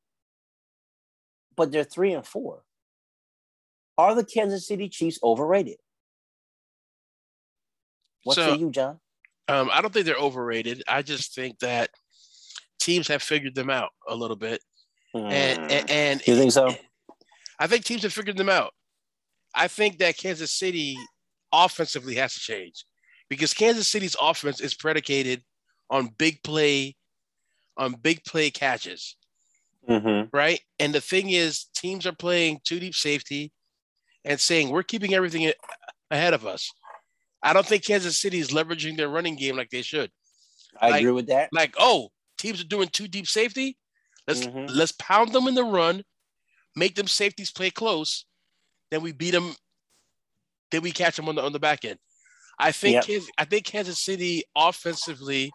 [1.55, 2.63] but they're three and four.
[3.97, 5.77] Are the Kansas City Chiefs overrated?
[8.23, 8.99] What So- say you, Jon?
[9.47, 10.83] Um, I don't think they're overrated.
[10.87, 11.89] I just think that
[12.79, 14.61] teams have figured them out a little bit,
[15.13, 16.31] and and, and Hmm.
[16.31, 16.73] you think so?
[17.61, 18.73] I think teams have figured them out.
[19.53, 20.97] I think that Kansas City
[21.53, 22.85] offensively has to change
[23.29, 25.43] because Kansas City's offense is predicated
[25.91, 26.95] on big play,
[27.77, 29.15] on big play catches,
[29.87, 30.35] Mm-hmm.
[30.35, 30.59] right?
[30.79, 33.51] And the thing is, teams are playing two deep safety
[34.25, 35.51] and saying we're keeping everything
[36.11, 36.71] ahead of us.
[37.43, 40.11] I don't think Kansas City is leveraging their running game like they should.
[40.79, 41.49] I Like- agree with that.
[41.51, 43.77] Like, oh, teams are doing two deep safety.
[44.27, 44.69] Let's Mhm.
[44.69, 46.03] let's pound them in the run,
[46.75, 48.25] make them safeties play close,
[48.89, 49.53] then we beat them.
[50.71, 51.99] Then we catch them on the on the back end.
[52.59, 53.05] I think Yep.
[53.05, 55.51] Kansas, I think Kansas City offensively,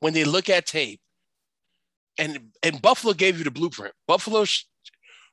[0.00, 1.00] when they look at tape,
[2.18, 3.94] and and Buffalo gave you the blueprint.
[4.06, 4.44] Buffalo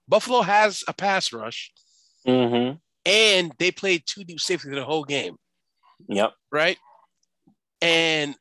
[0.08, 1.72] Buffalo has a pass rush,
[2.28, 2.78] Mm-hmm.
[3.06, 5.36] and they played two deep safety the whole game.
[6.08, 6.34] Yep.
[6.52, 6.78] right?
[7.82, 8.36] And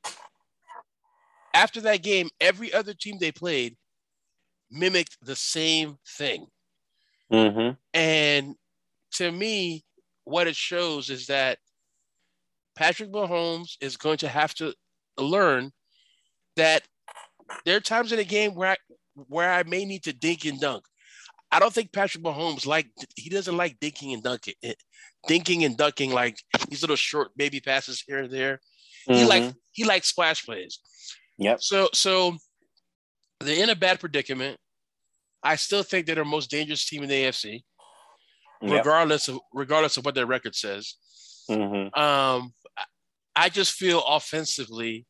[1.54, 3.76] after that game, every other team they played
[4.70, 6.46] mimicked the same thing.
[7.32, 7.74] Mm-hmm.
[7.94, 8.54] And
[9.12, 9.84] to me,
[10.24, 11.58] what it shows is that
[12.76, 14.74] Patrick Mahomes is going to have to
[15.18, 15.70] learn
[16.56, 16.82] that
[17.64, 18.76] there are times in a game where I,
[19.14, 20.84] where I may need to dink and dunk.
[21.52, 24.54] I don't think Patrick Mahomes like he doesn't like dinking and dunking,
[25.28, 26.36] dinking and dunking like
[26.68, 28.60] these little short baby passes here and there.
[29.06, 30.78] He like he likes splash plays.
[30.78, 31.44] Mm-hmm.
[31.44, 31.62] Yep.
[31.62, 32.36] So so
[33.40, 34.58] they're in a bad predicament.
[35.42, 37.62] I still think they're the most dangerous team in the AFC,
[38.62, 38.72] Yep.
[38.84, 40.94] regardless of regardless of what their record says.
[41.50, 41.98] Mm-hmm.
[41.98, 42.84] Um, I-
[43.36, 45.06] I just feel offensively,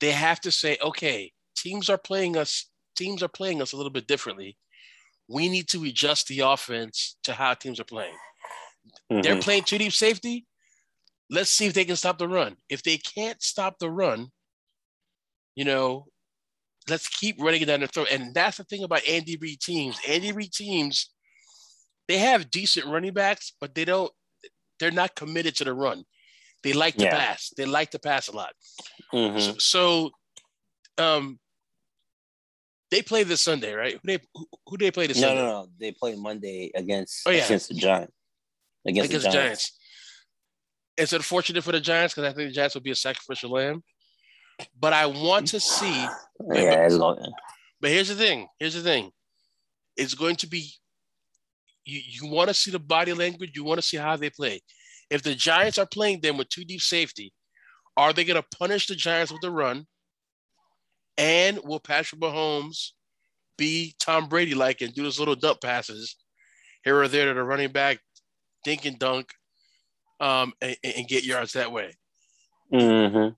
[0.00, 2.66] they have to say, okay, teams are playing us.
[2.96, 4.56] Teams are playing us a little bit differently.
[5.26, 8.14] We need to adjust the offense to how teams are playing.
[9.10, 9.22] Mm-hmm.
[9.22, 10.46] They're playing two deep safety.
[11.30, 12.56] Let's see if they can stop the run.
[12.68, 14.28] If they can't stop the run,
[15.54, 16.06] you know,
[16.88, 18.08] let's keep running it down their throat.
[18.10, 19.98] And that's the thing about Andy Reid teams.
[20.08, 21.10] Andy Reid teams,
[22.08, 24.12] they have decent running backs, but they don't
[24.78, 26.04] they're not committed to the run.
[26.62, 27.10] They like to Yeah.
[27.16, 27.52] pass.
[27.56, 28.54] They like to pass a lot.
[29.12, 29.60] Mhm.
[29.60, 30.10] So,
[30.96, 31.38] so, um,
[32.90, 33.92] they play this Sunday, right?
[33.94, 35.42] Who they who, who they play this No, Sunday?
[35.42, 35.68] no, no.
[35.78, 37.44] They play Monday against Oh, yeah.
[37.44, 38.12] against the Giants.
[38.86, 39.62] Against, against the the Giants.
[39.70, 39.78] Giants.
[40.96, 43.84] It's unfortunate for the Giants because I think the Giants will be a sacrificial lamb.
[44.78, 46.06] But I want to see.
[46.52, 47.18] Yeah, it's going.
[47.80, 48.48] But here's the thing.
[48.58, 49.10] Here's the thing.
[49.96, 50.70] It's going to be.
[51.84, 53.52] You you want to see the body language.
[53.54, 54.60] You want to see how they play.
[55.10, 57.32] If the Giants are playing them with two deep safety,
[57.96, 59.86] are they going to punish the Giants with the run?
[61.18, 62.90] And will Patrick Mahomes
[63.58, 66.16] be Tom Brady like and do those little dump passes
[66.84, 67.98] here or there to the running back,
[68.64, 69.30] dink and dunk,
[70.20, 71.96] um, and, and get yards that way?
[72.72, 73.28] hmm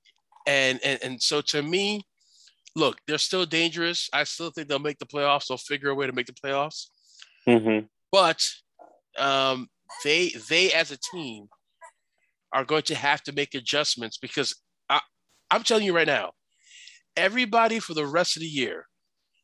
[0.46, 2.02] And, and and so to me,
[2.74, 4.08] look, they're still dangerous.
[4.12, 5.46] I still think they'll make the playoffs.
[5.48, 6.86] They'll figure a way to make the playoffs.
[7.46, 8.44] hmm But
[9.18, 9.68] um,
[10.04, 11.48] they they as a team
[12.52, 14.56] are going to have to make adjustments because
[14.88, 15.00] I,
[15.50, 16.32] I'm telling you right now,
[17.16, 18.86] everybody for the rest of the year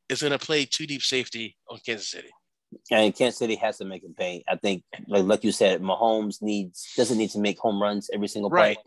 [0.09, 2.29] is going to play two deep safety on Kansas City.
[2.91, 4.45] And Kansas City has to make a pay.
[4.47, 8.29] I think, like like you said, Mahomes needs doesn't need to make home runs every
[8.29, 8.59] single play.
[8.59, 8.79] Right.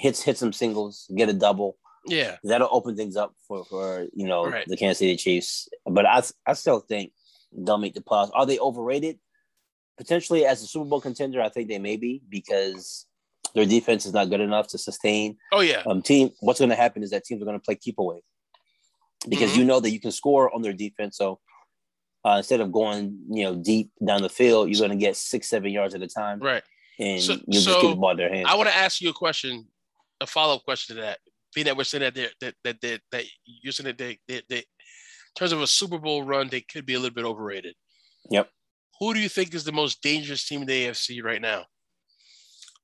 [0.00, 1.76] Hits hit some singles, get a double.
[2.06, 4.66] Yeah, That'll open things up for for you know Right.
[4.66, 5.68] the Kansas City Chiefs.
[5.84, 7.12] But I I still think
[7.52, 8.30] they'll make the playoffs.
[8.32, 9.18] Are they overrated?
[9.98, 13.04] Potentially as a Super Bowl contender, I think they may be because
[13.54, 16.76] their defense is not good enough to sustain oh yeah, um, team, what's going to
[16.84, 18.22] happen is that teams are going to play keep away
[19.28, 19.56] because Mhm.
[19.58, 21.18] you know that you can score on their defense.
[21.18, 21.38] So
[22.24, 25.48] uh, instead of going, you know, deep down the field, you're going to get six,
[25.48, 26.62] seven yards at a time, right.
[26.98, 28.46] and So- you'll just so get the ball in their hands.
[28.48, 29.66] I want to ask you a question,
[30.20, 31.18] a follow up question to that.
[31.54, 34.42] Being that we're saying that they're, that that that, that you're saying that they, they,
[34.48, 34.64] they, in
[35.36, 37.74] terms of a Super Bowl run, they could be a little bit overrated.
[38.30, 38.48] Yep.
[39.00, 41.64] Who do you think is the most dangerous team in the AFC right now?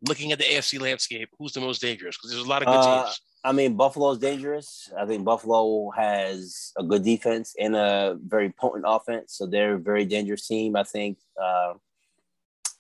[0.06, 2.16] Looking at the AFC landscape, who's the most dangerous?
[2.16, 3.20] Because there's a lot of good Uh, teams.
[3.44, 4.90] I mean, Buffalo's dangerous.
[4.98, 9.78] I think Buffalo has a good defense and a very potent offense, so they're a
[9.78, 10.74] very dangerous team.
[10.74, 11.74] I think uh,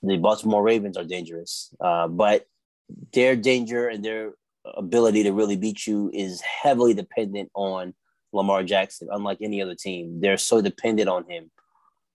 [0.02, 2.46] the Baltimore Ravens are dangerous, uh, but
[3.12, 4.32] their danger and their
[4.74, 7.94] ability to really beat you is heavily dependent on
[8.32, 9.08] Lamar Jackson.
[9.10, 11.50] Unlike any other team, they're so dependent on him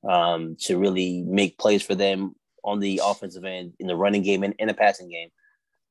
[0.10, 4.44] um, to really make plays for them on the offensive end in the running game
[4.44, 5.30] and in the passing game.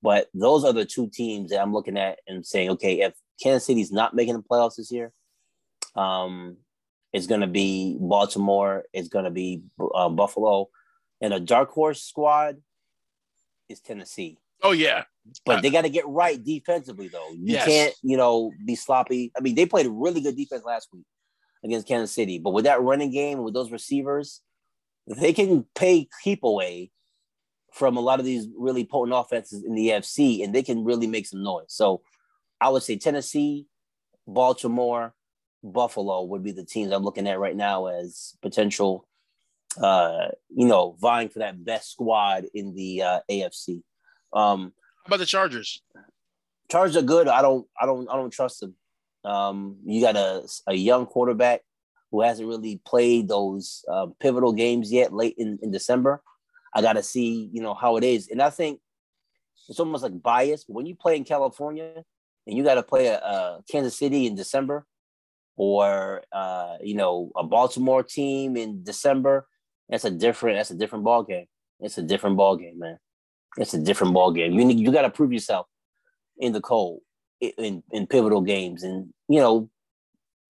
[0.03, 3.67] But those are the two teams that I'm looking at and saying, okay, if Kansas
[3.67, 5.13] City's not making the playoffs this year,
[5.95, 6.57] um,
[7.13, 9.63] it's going to be Baltimore, it's going to be
[9.95, 10.69] uh, Buffalo,
[11.21, 12.57] and a dark horse squad
[13.69, 14.39] is Tennessee.
[14.63, 15.05] Oh yeah,
[15.47, 17.31] But they got to get right defensively, though.
[17.33, 17.65] You Yes.
[17.65, 19.33] can't, you know, be sloppy.
[19.37, 21.05] I mean, they played a really good defense last week
[21.65, 24.41] against Kansas City, but with that running game, with those receivers,
[25.07, 26.91] they can pay keep away
[27.73, 31.07] from a lot of these really potent offenses in the AFC, and they can really
[31.07, 31.67] make some noise.
[31.69, 32.03] So,
[32.61, 33.67] I would say Tennessee,
[34.27, 35.15] Baltimore,
[35.63, 39.07] Buffalo would be the teams I'm looking at right now as potential,
[39.81, 43.83] uh, you know, vying for that best squad in the uh, AFC.
[44.33, 44.72] Um,
[45.05, 45.83] how about the Chargers?
[46.70, 47.28] Chargers are good.
[47.28, 48.74] I don't, I don't, I don't trust them.
[49.24, 51.62] Um, you got a, a young quarterback
[52.11, 56.22] who hasn't really played those uh, pivotal games yet, late in, in December.
[56.74, 58.28] I got to see, you know, how it is.
[58.28, 58.81] And I think
[59.68, 60.64] it's almost like bias.
[60.64, 62.03] But when you play in California
[62.47, 64.87] and you got to play a, a Kansas City in December,
[65.57, 69.47] or uh, you know, a Baltimore team in December,
[69.89, 71.47] that's a different, that's a different ball game.
[71.81, 72.99] It's a different ball game, man.
[73.57, 74.53] It's a different ball game.
[74.53, 75.66] You you got to prove yourself
[76.38, 77.01] in the cold
[77.40, 78.82] in, in pivotal games.
[78.82, 79.70] And, you know,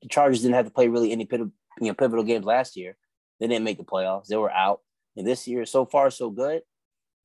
[0.03, 2.97] the Chargers didn't have to play really any pivotal, you know, pivotal games last year.
[3.39, 4.27] They didn't make the playoffs.
[4.27, 4.81] They were out.
[5.17, 6.63] And this year, so far, so good.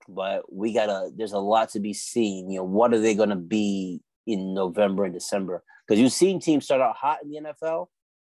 [0.07, 1.09] But we gotta.
[1.15, 2.49] There's a lot to be seen.
[2.51, 5.63] You know, what are they gonna be in November and December?
[5.87, 7.87] Because you've seen teams start out hot in the NFL,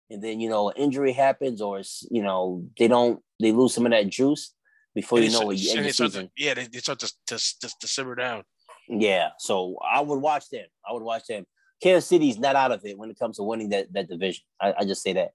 [0.08, 3.22] and then you know, an injury happens, or it's, you know, they don't.
[3.40, 4.52] They lose some of that juice
[4.94, 5.60] before And you know it.
[5.60, 6.26] And end they the start season.
[6.26, 8.42] to, yeah, they, they start to, to, to, to simmer down.
[8.88, 10.66] Yeah, so I would watch them.
[10.88, 11.44] I would watch them.
[11.82, 14.42] Kansas City's not out of it when it comes to winning that that division.
[14.60, 15.30] I, I just say that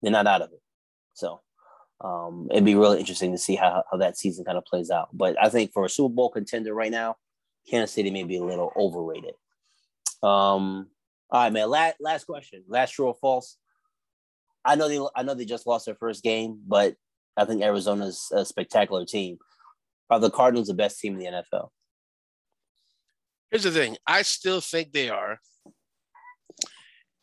[0.00, 0.60] they're not out of it.
[1.14, 1.40] So
[2.02, 5.08] um, it'd be really interesting to see how, how that season kind of plays out.
[5.12, 7.16] But I think for a Super Bowl contender right now,
[7.68, 9.34] Kansas City may be a little overrated.
[10.22, 10.88] Um,
[11.30, 11.68] all right, man.
[11.68, 12.64] Last last question.
[12.68, 13.56] Last true or false.
[14.64, 16.94] I know they I know they just lost their first game, but
[17.40, 19.38] I think Arizona's a spectacular team.
[20.10, 21.70] Are the Cardinals the best team in the NFL?
[23.50, 23.96] Here's the thing.
[24.06, 25.38] I still think they are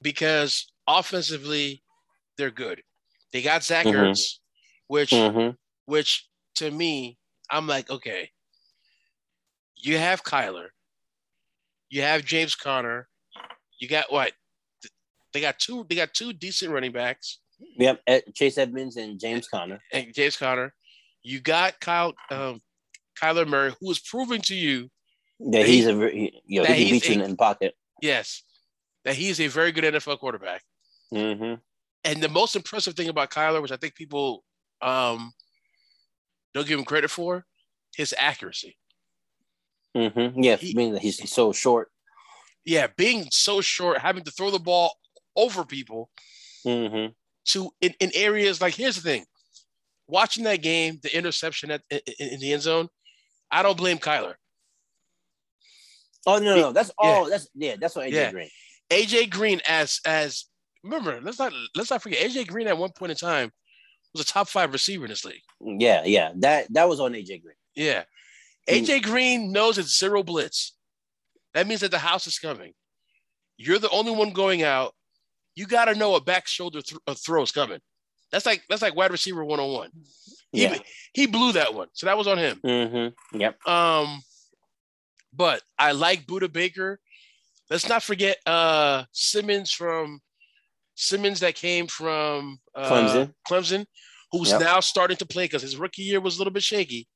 [0.02, 1.84] because offensively,
[2.38, 2.82] they're good.
[3.32, 3.94] They got Zach Mhm.
[3.94, 4.40] Ertz,
[4.88, 5.56] which Mm-hmm.
[5.86, 7.18] which to me,
[7.52, 8.32] I'm like, okay,
[9.76, 10.70] you have Kyler,
[11.90, 13.08] you have James Conner,
[13.80, 14.34] you got what?
[15.34, 15.86] They got two.
[15.88, 17.40] They got two decent running backs.
[17.60, 18.02] Yep,
[18.34, 19.82] Chase Edmonds and James Conner.
[19.92, 20.74] And James Conner.
[21.24, 22.62] You got Kyle, um,
[23.22, 24.90] Kyler Murray, who is proving to you
[25.40, 27.76] that, he's he, a you know, he can beat you in pocket.
[28.02, 28.44] Yes,
[29.06, 30.62] that he is a very good NFL quarterback.
[31.14, 31.56] Mm-hmm.
[32.04, 34.44] And the most impressive thing about Kyler, which I think people
[34.82, 35.34] um,
[36.54, 37.46] don't give him credit for,
[37.96, 38.78] his accuracy.
[39.96, 40.44] Mm-hmm.
[40.44, 41.90] Yeah, he, being that he's so short.
[42.66, 44.94] Yeah, being so short, having to throw the ball
[45.36, 46.10] over people
[46.66, 47.12] mm-hmm.
[47.48, 49.26] To in, in areas like here's the thing.
[50.08, 52.88] Watching that game, the interception at, in, in the end zone,
[53.52, 54.36] I don't blame Kyler.
[56.26, 57.24] Oh no, no, that's all.
[57.24, 57.30] Yeah.
[57.30, 58.32] That's yeah, that's what AJ yeah.
[58.32, 58.50] Green.
[58.90, 60.46] AJ Green as as
[60.84, 63.52] remember, let's not let's not forget AJ Green at one point in time
[64.14, 65.42] was a top five receiver in this league.
[65.62, 66.32] Yeah, yeah.
[66.38, 67.56] That that was on AJ Green.
[67.76, 68.04] Yeah.
[68.70, 70.74] AJ Green knows it's zero blitz.
[71.54, 72.74] That means that the house is coming.
[73.58, 74.94] You're the only one going out.
[75.58, 77.80] You got to know a back shoulder th- a throw is coming.
[78.32, 79.90] That's like that's like wide receiver one on one.
[80.52, 80.78] He yeah.
[81.14, 82.60] he blew that one, so that was on him.
[82.64, 83.40] Mm-hmm.
[83.40, 83.68] Yep.
[83.68, 84.22] Um,
[85.34, 87.00] but I like Budda Baker.
[87.72, 90.20] Let's not forget uh Simmons from
[90.96, 93.34] Simmons that came from uh, Clemson.
[93.50, 93.86] Clemson,
[94.32, 94.62] who's yep.
[94.62, 97.08] now starting to play because his rookie year was a little bit shaky.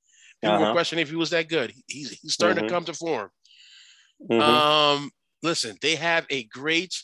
[0.41, 0.65] People uh-huh.
[0.65, 1.73] were questioning if he was that good.
[1.87, 2.67] He's he's starting mm-hmm.
[2.67, 3.29] to come to form.
[4.29, 4.41] Mm-hmm.
[4.41, 5.11] Um,
[5.43, 6.95] listen, they have a great,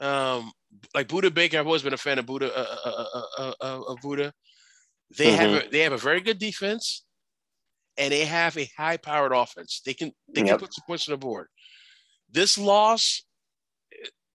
[0.00, 0.52] um,
[0.94, 1.58] like Budda Baker.
[1.58, 2.50] I've always been a fan of Budda.
[2.54, 4.32] Uh, uh, uh, uh of Budda.
[5.16, 5.36] They mm-hmm.
[5.36, 7.04] have a, they have a very good defense,
[7.96, 9.80] and they have a high powered offense.
[9.84, 10.50] They can they yep.
[10.50, 11.46] can put some points on the board.
[12.30, 13.24] This loss,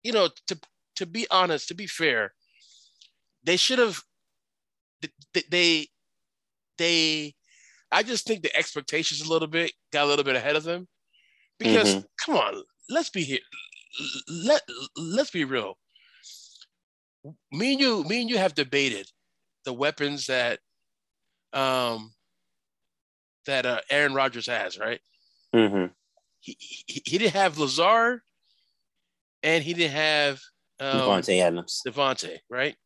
[0.02, 0.58] you know, to
[0.96, 2.32] to be honest, to be fair,
[3.44, 4.02] they should have.
[5.32, 5.86] They, they
[6.78, 7.34] they
[7.92, 10.86] I just think the expectations a little bit got a little bit ahead of them.
[11.58, 12.06] Because mm-hmm.
[12.24, 13.40] come on, let's be here.
[14.28, 14.62] Let
[14.96, 15.76] let's be real.
[17.52, 19.06] Me and you, me and you have debated
[19.64, 20.60] the weapons that
[21.52, 22.12] um
[23.46, 25.00] that uh, Aaron Rodgers has, right?
[25.54, 25.86] Mm-hmm.
[26.40, 28.20] He, he, he didn't have Lazard,
[29.42, 30.40] and he didn't have
[30.78, 31.82] um, Adams.
[31.86, 32.76] Davante, right?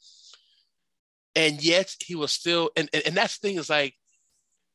[1.37, 3.95] And yet he was still, and, and and that's the thing is like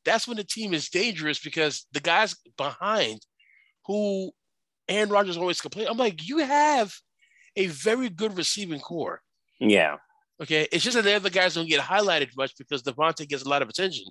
[0.04, 3.20] that's when the team is dangerous because the guys behind
[3.86, 4.30] who
[4.90, 5.86] Aaron Rodgers always complain.
[5.88, 6.92] I'm like, you have
[7.56, 9.22] a very good receiving core.
[9.60, 9.96] Yeah.
[10.42, 10.66] Okay.
[10.72, 13.62] It's just that the other guys don't get highlighted much because Davante gets a lot
[13.62, 14.06] of attention.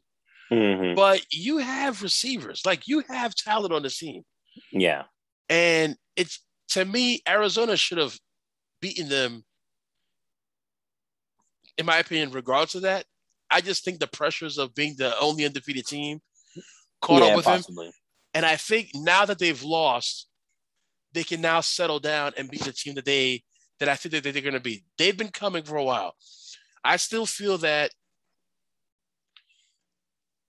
[0.52, 0.96] Mm-hmm.
[0.96, 4.24] But you have receivers, like you have talent on the team.
[4.72, 5.04] Yeah.
[5.50, 8.18] And it's to me, Arizona should have
[8.82, 9.44] beaten them,
[11.78, 13.06] in my opinion, regardless of that.
[13.52, 16.22] I just think the pressures of being the only undefeated team
[17.02, 17.88] caught yeah, up with possibly.
[17.88, 17.94] him.
[18.34, 20.28] And I think now that they've lost,
[21.14, 23.44] they can now settle down and be the team that they
[23.80, 24.84] that I think that they're going to be.
[24.98, 26.14] They've been coming for a while.
[26.84, 27.92] I still feel that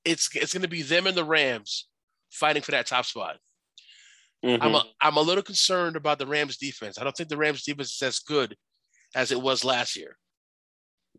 [0.05, 1.89] it's it's going to be them and the Rams
[2.31, 3.37] fighting for that top spot.
[4.45, 4.63] Mm-hmm.
[4.63, 6.99] I'm a, I'm a little concerned about the Rams defense.
[6.99, 8.57] I don't think the Rams defense is as good
[9.15, 10.17] as it was last year.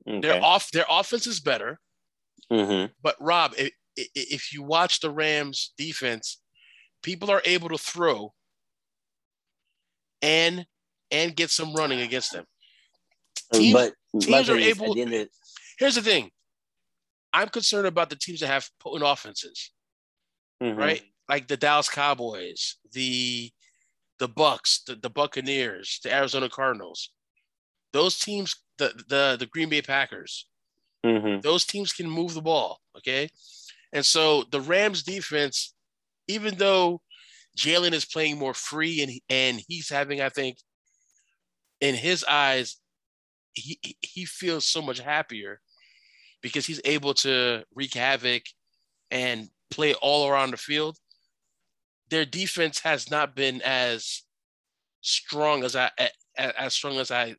[0.08, 0.20] Okay.
[0.22, 1.80] Their off their offense is better.
[2.52, 2.92] Mm-hmm.
[3.04, 6.42] But Rob, if, if you watch the Rams defense,
[7.04, 8.34] people are able to throw
[10.22, 10.66] and
[11.12, 12.46] and get some running against them.
[13.54, 14.94] Teams, but teams are able.
[15.78, 16.30] Here's the thing:
[17.34, 19.72] I'm concerned about the teams that have potent offenses,
[20.62, 20.78] mm-hmm.
[20.78, 21.02] right?
[21.30, 23.52] Like the Dallas Cowboys, the
[24.20, 27.12] the Bucks, the, the Buccaneers, the Arizona Cardinals.
[27.94, 30.48] Those teams the the the Green Bay Packers.
[31.06, 31.42] Mm-hmm.
[31.42, 33.30] Those teams can move the ball, okay?
[33.92, 35.74] And so the Rams defense,
[36.28, 37.02] even though
[37.58, 40.58] Jalen is playing more free and and he's having, I think,
[41.80, 42.78] in his eyes,
[43.54, 45.60] he he feels so much happier
[46.42, 48.44] because he's able to wreak havoc
[49.10, 50.98] and play all around the field.
[52.10, 54.24] Their defense has not been as
[55.02, 55.90] strong as I
[56.38, 57.36] as strong as I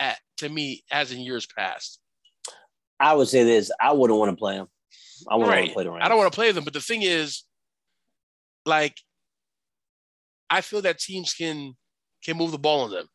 [0.00, 2.00] at, to me as in years past.
[3.00, 4.68] I would say this: I wouldn't want to play them.
[5.28, 5.58] I wouldn't right.
[5.60, 5.94] want to play them.
[6.00, 7.44] I don't want to play them, but the thing is,
[8.66, 8.96] like,
[10.50, 11.74] I feel that teams can
[12.24, 13.06] can move the ball on them.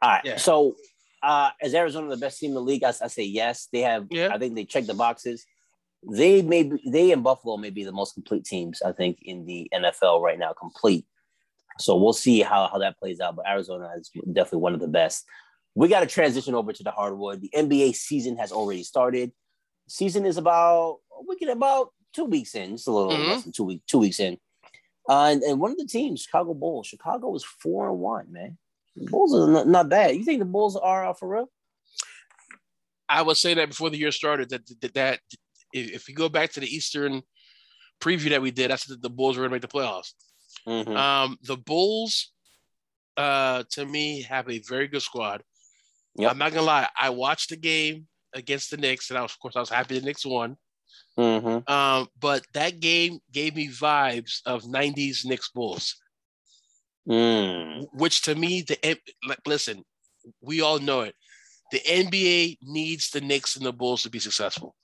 [0.00, 0.22] All right.
[0.24, 0.36] Yeah.
[0.36, 0.76] So,
[1.22, 2.84] uh, is Arizona the best team in the league?
[2.84, 3.68] I, I say yes.
[3.72, 4.06] They have.
[4.10, 4.30] Yeah.
[4.32, 5.44] I think they check the boxes.
[6.08, 9.46] They may be, they and Buffalo may be the most complete teams I think in
[9.46, 10.52] the NFL right now.
[10.52, 11.04] Complete.
[11.80, 13.36] So we'll see how, how that plays out.
[13.36, 15.24] But Arizona is definitely one of the best.
[15.74, 17.40] We got to transition over to the hardwood.
[17.40, 19.32] The NBA season has already started.
[19.88, 23.30] Season is about we get about two weeks in, just a little mm-hmm.
[23.30, 24.38] less than two weeks, two weeks in.
[25.08, 26.86] Uh, and, and one of the teams, Chicago Bulls.
[26.86, 28.58] Chicago is four and one, man.
[28.96, 30.16] The Bulls are not, not bad.
[30.16, 31.50] You think the Bulls are uh, for real?
[33.08, 35.20] I would say that before the year started that that, that
[35.72, 37.22] if you go back to the Eastern
[38.00, 40.12] preview that we did, I said that the Bulls were going to make the playoffs.
[40.66, 40.96] Mm-hmm.
[40.96, 42.32] Um, the Bulls,
[43.16, 45.42] uh, to me, have a very good squad.
[46.16, 46.32] Yep.
[46.32, 46.88] I'm not gonna lie.
[47.00, 49.98] I watched the game against the Knicks, and I was, of course, I was happy
[49.98, 50.56] the Knicks won.
[51.18, 51.70] Mm-hmm.
[51.70, 55.96] Um, but that game gave me vibes of '90s Knicks Bulls,
[57.08, 57.86] mm.
[57.92, 58.78] which to me, the
[59.26, 59.84] like, listen,
[60.40, 61.14] we all know it.
[61.70, 64.74] The NBA needs the Knicks and the Bulls to be successful.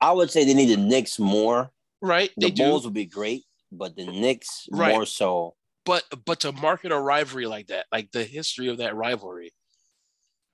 [0.00, 1.70] I would say they need the Knicks more.
[2.00, 2.30] Right.
[2.36, 2.88] The Bulls do.
[2.88, 4.92] would be great, but the Knicks right.
[4.92, 5.54] more so.
[5.84, 9.52] But but to market a rivalry like that, like the history of that rivalry,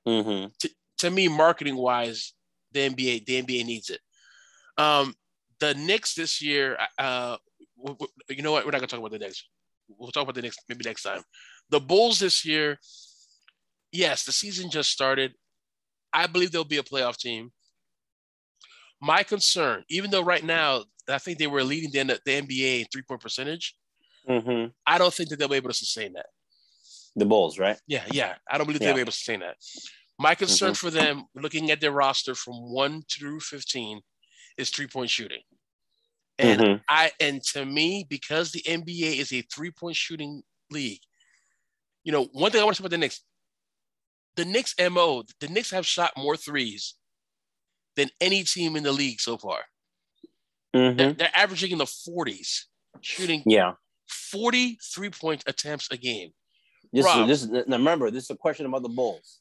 [0.06, 0.48] mm-hmm.
[0.60, 2.32] to, to me, marketing wise,
[2.72, 4.00] the NBA the NBA needs it.
[4.78, 5.14] Um,
[5.60, 7.36] the Knicks this year, uh,
[8.28, 8.64] you know what?
[8.64, 9.44] We're not gonna talk about the Knicks.
[9.88, 11.22] We'll talk about the Knicks maybe next time.
[11.70, 12.78] The Bulls this year,
[13.92, 15.34] yes, the season just started.
[16.12, 17.52] I believe they'll be a playoff team.
[19.00, 22.86] My concern, even though right now I think they were leading the, the NBA in
[22.92, 23.74] three point percentage,
[24.28, 24.70] mm-hmm.
[24.86, 26.26] I don't think that they'll be able to sustain that.
[27.16, 27.78] The Bulls, right?
[27.86, 28.34] Yeah, yeah.
[28.48, 28.88] I don't believe yeah.
[28.88, 29.56] they'll be able to sustain that.
[30.18, 30.86] My concern mm-hmm.
[30.86, 34.00] for them, looking at their roster from one through 15,
[34.60, 35.40] is three point shooting.
[36.38, 36.82] And mm-hmm.
[36.88, 41.00] I and to me, because the NBA is a three point shooting league,
[42.04, 43.22] you know, one thing I want to say about the Knicks,
[44.36, 46.94] the Knicks MO, the Knicks have shot more threes
[47.96, 49.60] than any team in the league so far.
[50.74, 50.96] Mm-hmm.
[50.96, 52.66] They're, they're, averaging in the 40s,
[53.00, 53.72] shooting yeah
[54.08, 56.30] 40 three point attempts a game.
[56.92, 59.40] This, Rob, is, this is, remember, this is a question about the Bulls.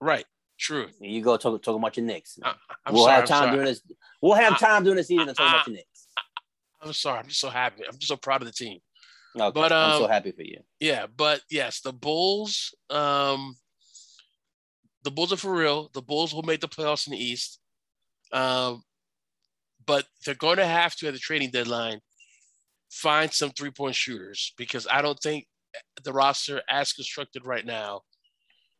[0.00, 0.24] Right.
[0.60, 0.88] True.
[1.00, 2.38] You go talk, talk about your Knicks.
[2.42, 2.52] I,
[2.92, 3.80] we'll sorry, have time during this.
[4.20, 6.08] We'll have time during the season to talk about your Knicks.
[6.82, 7.20] I'm sorry.
[7.20, 7.82] I'm just so happy.
[7.86, 8.78] I'm just so proud of the team.
[9.34, 9.50] Okay.
[9.54, 10.58] But um, I'm so um, happy for you.
[10.78, 12.74] Yeah, but yes, the Bulls.
[12.90, 13.56] Um,
[15.02, 15.90] the Bulls are for real.
[15.94, 17.58] The Bulls will make the playoffs in the East.
[18.30, 18.82] Um,
[19.86, 22.00] but they're going to have to at the trading deadline
[22.90, 25.46] find some three point shooters because I don't think
[26.04, 28.02] the roster as constructed right now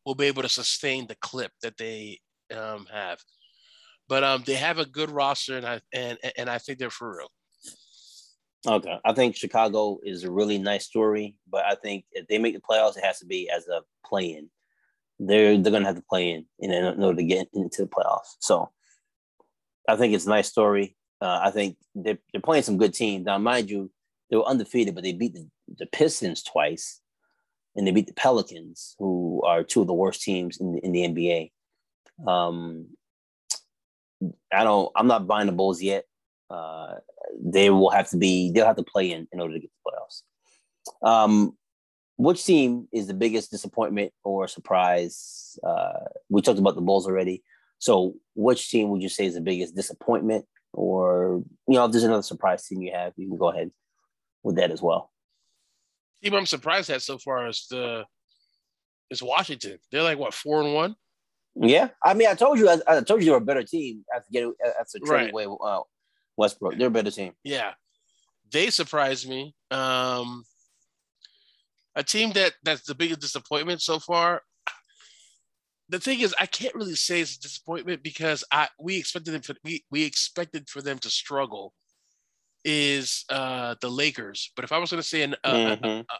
[0.04, 2.18] will be able to sustain the clip that they
[2.54, 3.18] um, have.
[4.08, 7.16] But um, they have a good roster, and I and and I think they're for
[7.18, 7.30] real.
[8.66, 12.54] Okay, I think Chicago is a really nice story, but I think if they make
[12.54, 14.50] the playoffs, it has to be as a play-in.
[15.18, 18.36] They're they're gonna have to play in in order to get into the playoffs.
[18.40, 18.70] So
[19.88, 20.96] I think it's a nice story.
[21.20, 23.26] Uh, I think they're, they're playing some good teams.
[23.26, 23.90] Now, mind you,
[24.30, 25.46] they were undefeated, but they beat the,
[25.78, 26.99] the Pistons twice,
[27.76, 30.92] and they beat the Pelicans, who are two of the worst teams in the, in
[30.92, 32.28] the NBA.
[32.28, 32.88] Um,
[34.52, 34.90] I don't.
[34.94, 36.04] I'm not buying the Bulls yet.
[36.50, 36.94] Uh,
[37.42, 38.50] they will have to be.
[38.52, 40.22] They'll have to play in in order to get the playoffs.
[41.08, 41.56] Um,
[42.16, 45.58] which team is the biggest disappointment or surprise?
[45.64, 47.42] Uh, we talked about the Bulls already.
[47.78, 50.44] So, which team would you say is the biggest disappointment,
[50.74, 53.70] or you know, if there's another surprise team you have, you can go ahead
[54.42, 55.10] with that as well.
[56.22, 58.04] Team I'm surprised at so far is the
[59.10, 59.78] is Washington.
[59.90, 60.94] They're like what four and one.
[61.56, 64.04] Yeah, I mean, I told you, I, I told you they were a better team
[64.14, 65.46] after getting after trading right.
[65.46, 65.80] away uh,
[66.36, 66.76] Westbrook.
[66.78, 67.32] They're a better team.
[67.42, 67.72] Yeah,
[68.52, 69.54] they surprised me.
[69.70, 70.44] Um,
[71.96, 74.42] a team that that's the biggest disappointment so far
[75.90, 79.42] the thing is, I can't really say it's a disappointment because I we expected them
[79.42, 81.74] for we, we expected for them to struggle
[82.64, 84.52] is uh the Lakers.
[84.56, 86.00] But if I was going to say an uh, mm-hmm.
[86.00, 86.16] uh,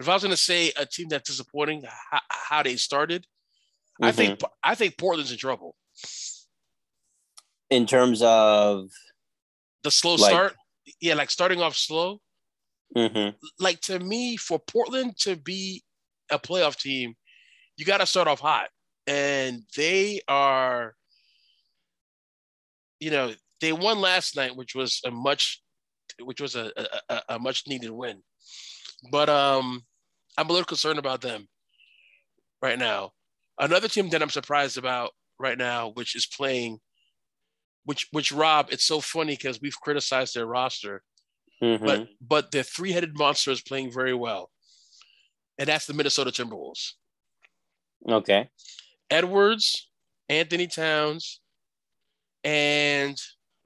[0.00, 4.04] if I was going to say a team that's disappointing how, how they started, mm-hmm.
[4.04, 5.76] I think I think Portland's in trouble.
[7.68, 8.88] In terms of
[9.84, 10.54] the slow like, start,
[11.00, 12.20] yeah, like starting off slow.
[12.96, 13.36] Mm-hmm.
[13.60, 15.84] Like to me, for Portland to be
[16.30, 17.14] a playoff team,
[17.76, 18.68] you got to start off hot
[19.06, 20.94] and they are,
[22.98, 25.62] you know, they won last night, which was a much,
[26.22, 26.72] which was a,
[27.08, 28.22] a, a much needed win.
[29.10, 29.82] But um,
[30.36, 31.48] I'm a little concerned about them
[32.62, 33.12] right now.
[33.58, 36.78] Another team that I'm surprised about right now, which is playing,
[37.84, 41.02] which which Rob, it's so funny because we've criticized their roster,
[41.62, 41.84] mm-hmm.
[41.84, 44.50] but but their three headed monster is playing very well,
[45.58, 46.92] and that's the Minnesota Timberwolves.
[48.08, 48.48] Okay.
[49.10, 49.90] Edwards,
[50.28, 51.40] Anthony Towns,
[52.44, 53.16] and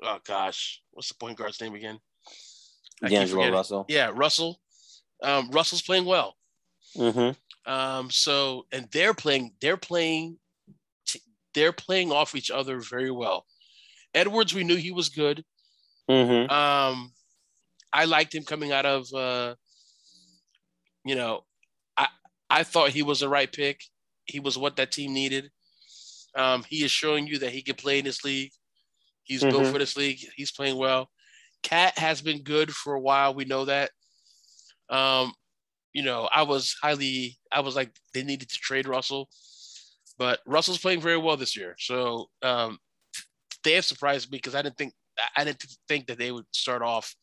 [0.05, 1.99] oh gosh, what's the point guard's name again?
[3.05, 3.87] D'Angelo Russell.
[3.89, 4.61] Yeah, Russell.
[5.23, 6.37] Um, Russell's playing well.
[6.97, 7.71] Mm-hmm.
[7.71, 10.39] Um, so and they're playing, they're playing,
[11.55, 13.47] they're playing off each other very well.
[14.15, 15.45] Edwards, we knew he was good.
[16.09, 16.51] Mm-hmm.
[16.53, 17.13] Um,
[17.93, 19.13] I liked him coming out of.
[19.13, 19.55] Uh,
[21.05, 21.45] you know,
[21.97, 22.09] I
[22.51, 23.83] I thought he was the right pick.
[24.27, 25.51] He was what that team needed.
[26.35, 28.53] Um, he is showing you that he can play in this league.
[29.25, 29.51] He's mm-hmm.
[29.51, 30.21] built for this league.
[30.37, 31.11] He's playing well.
[31.63, 33.35] KAT has been good for a while.
[33.35, 33.91] We know that.
[34.91, 35.33] Um,
[35.93, 39.29] you know, I was highly, I was like, they needed to trade Russell,
[40.19, 41.75] but Russell's playing very well this year.
[41.79, 42.79] So um,
[43.63, 44.93] they have surprised me because I didn't think,
[45.37, 47.15] I didn't think that they would start off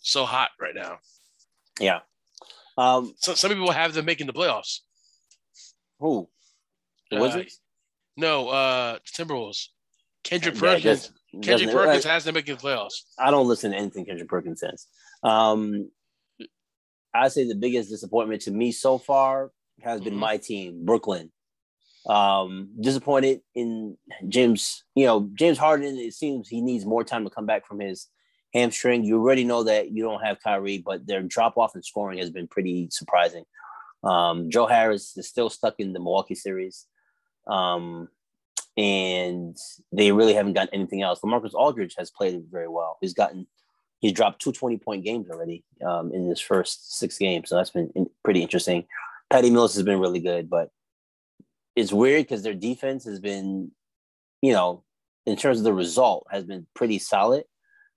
[0.00, 0.98] so hot right now.
[1.80, 2.00] Yeah.
[2.76, 4.80] Um, so some people have them making the playoffs.
[6.00, 6.28] Who?
[7.10, 7.60] The uh, Wizards?
[8.16, 9.68] No, uh, Timberwolves.
[10.28, 11.12] Kendrick Perkins.
[11.32, 13.02] Yeah, Kendrick Perkins has them making the playoffs.
[13.18, 14.86] I don't listen to anything Kendrick Perkins says.
[15.22, 15.90] Um,
[17.14, 19.50] I say the biggest disappointment to me so far
[19.82, 20.20] has been mm-hmm.
[20.20, 21.32] my team, Brooklyn.
[22.06, 23.96] Um, disappointed in
[24.28, 24.84] James.
[24.94, 25.96] You know, James Harden.
[25.96, 28.08] It seems he needs more time to come back from his
[28.54, 29.04] hamstring.
[29.04, 32.30] You already know that you don't have Kyrie, but their drop off in scoring has
[32.30, 33.44] been pretty surprising.
[34.04, 36.86] Um, Joe Harris is still stuck in the Milwaukee series,
[37.46, 38.08] um,
[38.78, 39.56] and
[39.92, 41.20] they really haven't gotten anything else.
[41.24, 42.96] Marcus Aldridge has played very well.
[43.00, 43.46] He's gotten
[44.00, 47.48] he's dropped two 20 point games already um, in his first six games.
[47.48, 47.90] So that's been
[48.24, 48.86] pretty interesting.
[49.30, 50.70] Patty Mills has been really good, but
[51.76, 53.72] it's weird because their defense has been,
[54.42, 54.84] you know,
[55.26, 57.44] in terms of the result, has been pretty solid.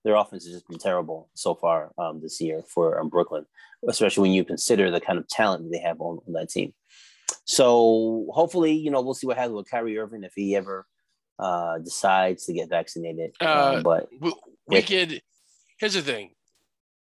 [0.04, 3.46] Their offense has just been terrible so far um, this year for um, Brooklyn,
[3.88, 6.74] especially when you consider the kind of talent they have on, on, that team.
[7.44, 10.86] So hopefully, you know, we'll see what happens with Kyrie Irving if he ever
[11.38, 13.34] uh, decides to get vaccinated.
[13.40, 14.32] Uh, uh, but we,
[14.68, 15.22] we could
[15.78, 16.30] here's the thing.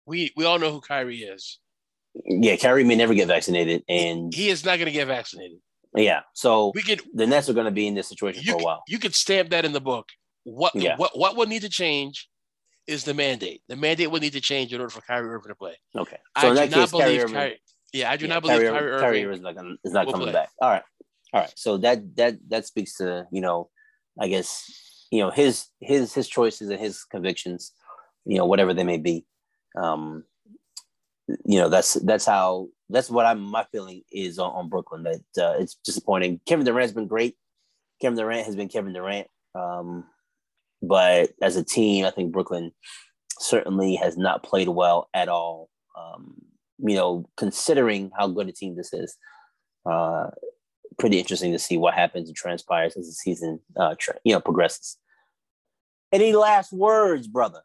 [0.07, 1.59] We we all know who Kyrie is.
[2.25, 5.59] Yeah, Kyrie may never get vaccinated, and he is not going to get vaccinated.
[5.95, 8.63] Yeah, so we could the Nets are going to be in this situation for a
[8.63, 8.83] while.
[8.89, 10.09] You could stamp that in the book.
[10.45, 10.97] What yeah.
[10.97, 12.29] what what would need to change
[12.87, 13.63] is the mandate.
[13.69, 15.75] The mandate would need to change in order for Kyrie Irving to play.
[15.97, 17.62] Okay, so I in that case, Kyrie Irving, Kyrie,
[17.93, 20.07] yeah, I do yeah, not believe Kyrie, Kyrie Irving, Kyrie is not, gonna, is not
[20.07, 20.32] coming play.
[20.32, 20.49] back.
[20.61, 20.82] All right,
[21.32, 21.53] all right.
[21.57, 23.70] So that that that speaks to you know,
[24.20, 24.70] I guess
[25.11, 27.72] you know his his his choices and his convictions
[28.24, 29.24] you know, whatever they may be.
[29.80, 30.24] Um,
[31.45, 35.05] you know, that's that's how that's what I'm my feeling is on, on Brooklyn.
[35.05, 36.40] That uh, it's disappointing.
[36.47, 37.36] Kevin Durant's been great.
[38.01, 39.28] Kevin Durant has been Kevin Durant.
[39.55, 40.05] Um,
[40.82, 42.72] but as a team, I think Brooklyn
[43.38, 45.68] certainly has not played well at all.
[45.97, 46.43] Um,
[46.83, 49.16] you know, considering how good a team this is,
[49.87, 50.28] uh,
[50.99, 54.41] pretty interesting to see what happens and transpires as the season, uh, tra- you know,
[54.41, 54.99] progresses.
[56.12, 57.62] Any last words, brother?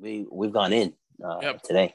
[0.00, 0.92] we we've gone in
[1.24, 1.62] uh, yep.
[1.62, 1.94] today.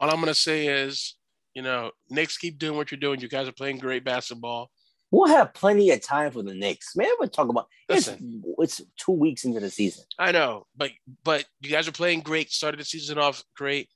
[0.00, 1.16] All I'm gonna say is,
[1.54, 3.20] you know, Knicks keep doing what you're doing.
[3.20, 4.70] You guys are playing great basketball.
[5.10, 6.94] We'll have plenty of time for the Knicks.
[6.94, 10.04] Man, we're talking about Listen, it's, it's two weeks into the season.
[10.18, 10.90] I know, but
[11.24, 12.50] but you guys are playing great.
[12.50, 13.88] Started the season off great.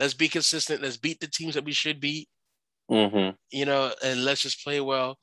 [0.00, 0.82] Let's be consistent.
[0.82, 2.28] Let's beat the teams that we should beat.
[2.90, 3.36] Mm-hmm.
[3.52, 5.18] You know, and let's just play well.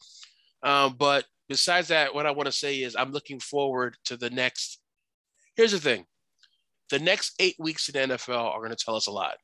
[0.63, 4.29] Um, but besides that, what I want to say is I'm looking forward to the
[4.29, 4.79] next.
[5.55, 6.05] Here's the thing
[6.91, 9.37] the next eight weeks in the NFL are going to tell us a lot.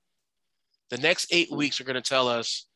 [0.90, 2.68] The next eight weeks are going to tell us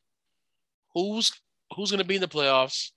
[0.93, 1.31] who's
[1.75, 2.91] who's going to be in the playoffs,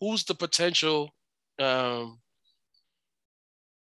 [0.00, 1.10] who's the potential,
[1.58, 2.20] um,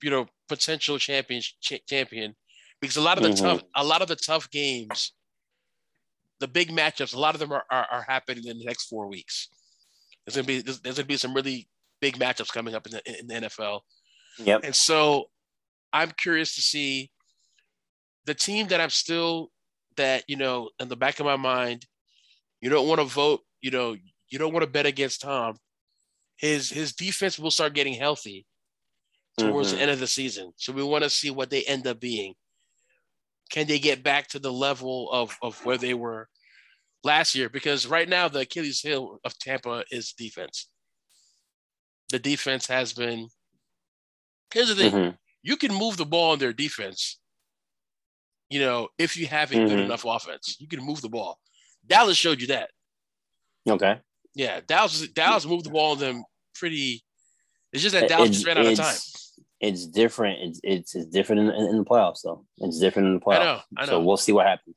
[0.03, 2.37] you know, potential champion ch- champion,
[2.83, 3.45] because a lot of the mm-hmm.
[3.45, 5.13] tough a lot of the tough games,
[6.41, 9.07] the big matchups, a lot of them are, are, are happening in the next four
[9.09, 9.49] weeks.
[10.27, 11.69] There's gonna be there's, there's, gonna be some really
[12.01, 13.81] big matchups coming up in the in the NFL.
[14.39, 14.63] Yep.
[14.65, 15.27] And so
[15.93, 17.11] I'm curious to see
[18.27, 19.51] the team that I'm still
[19.97, 21.87] that you know in the back of my mind.
[22.61, 23.41] You don't want to vote.
[23.61, 23.97] You know,
[24.29, 25.57] you don't want to bet against Tom.
[26.37, 28.45] His his defense will start getting healthy
[29.39, 29.77] towards mm-hmm.
[29.77, 30.53] the end of the season.
[30.57, 32.35] So we want to see what they end up being.
[33.53, 36.29] Can they get back to the level of, of where they were
[37.05, 37.49] last year?
[37.49, 40.69] Because right now the Achilles heel of Tampa is defense.
[42.11, 43.29] The defense has been.
[44.53, 47.19] Here's the thing: mm-hmm you can move the ball on their defense.
[48.49, 49.69] You know, if you have a mm-hmm.
[49.69, 51.39] good enough offense, you can move the ball.
[51.87, 52.71] Dallas showed you that.
[53.69, 53.99] Okay.
[54.35, 56.25] Yeah, Dallas Dallas moved the ball on them
[56.55, 57.03] pretty.
[57.73, 58.97] It's just that Dallas just ran out of time.
[59.63, 60.41] It's different.
[60.43, 62.45] It's it's, it's different in, in, the playoffs, though.
[62.59, 63.39] It's different in the playoffs.
[63.39, 63.93] I know, I know.
[63.93, 64.75] So we'll see what happens.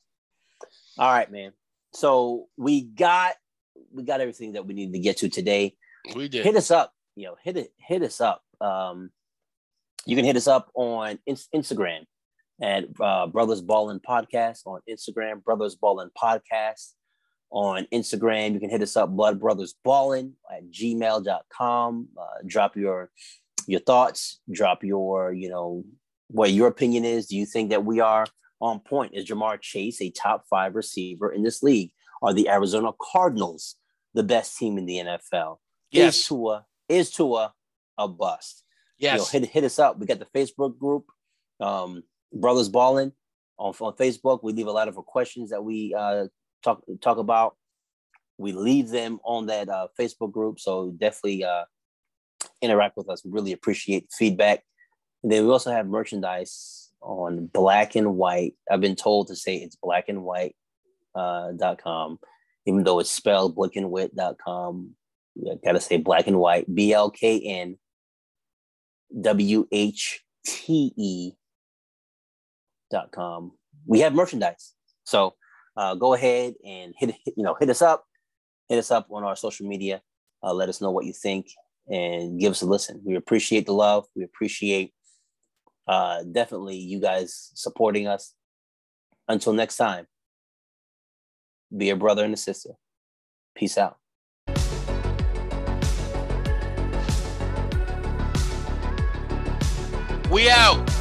[1.00, 1.54] All right, man.
[1.94, 3.34] So we got
[3.92, 5.76] we got everything that we needed to get to today.
[6.16, 6.46] We did.
[6.46, 7.36] Hit us up, you know.
[7.44, 7.74] Hit it.
[7.78, 8.44] Hit us up.
[8.62, 9.10] Um,
[10.06, 12.06] you can hit us up on Instagram
[12.62, 16.94] at uh, Brothers Ballin Podcast on Instagram, Brothers Ballin Podcast
[17.50, 18.54] on Instagram.
[18.54, 22.08] You can hit us up, Blood Brothers Ballin at gmail.com.
[22.18, 23.10] Uh, drop your
[23.68, 25.84] your thoughts, drop your, you know,
[26.28, 27.28] what your opinion is.
[27.28, 28.26] Do you think that we are
[28.60, 29.14] on point?
[29.14, 31.92] Is Ja'Marr Chase a top five receiver in this league?
[32.22, 33.76] Are the Arizona Cardinals
[34.14, 35.58] the best team in the NFL?
[35.92, 36.18] Yes.
[36.18, 37.54] Is Tua is Tua
[37.98, 38.64] a bust?
[38.98, 39.14] Yes.
[39.34, 40.00] You know, hit hit us up.
[40.00, 41.06] We got the Facebook group,
[41.60, 43.12] um, Brothers Ballin
[43.58, 44.40] on, on Facebook.
[44.44, 46.26] We leave a lot of questions that we uh,
[46.64, 47.56] talk talk about.
[48.38, 51.64] We leave them on that uh, Facebook group, so definitely uh,
[52.62, 53.24] interact with us.
[53.24, 54.64] We really appreciate feedback.
[55.24, 58.56] And then we also have merchandise on black and white.
[58.70, 60.56] I've been told to say it's black and white
[61.14, 62.20] uh, dot com,
[62.66, 64.96] even though it's spelled black and white dot com.
[65.38, 67.78] I gotta say black and white, B L K N
[69.22, 71.32] W H T E
[72.90, 73.52] dot com.
[73.86, 74.74] We have merchandise.
[75.04, 75.36] So
[75.78, 78.06] uh, go ahead and hit, you know, hit us up,
[78.70, 80.02] hit us up on our social media.
[80.42, 81.48] Uh, let us know what you think
[81.88, 83.02] and give us a listen.
[83.04, 84.06] We appreciate the love.
[84.16, 84.94] We appreciate
[85.88, 88.34] uh, definitely you guys supporting us.
[89.28, 90.08] Until next time,
[91.76, 92.72] be a brother and a sister.
[93.56, 93.98] Peace out.
[100.30, 100.95] We out.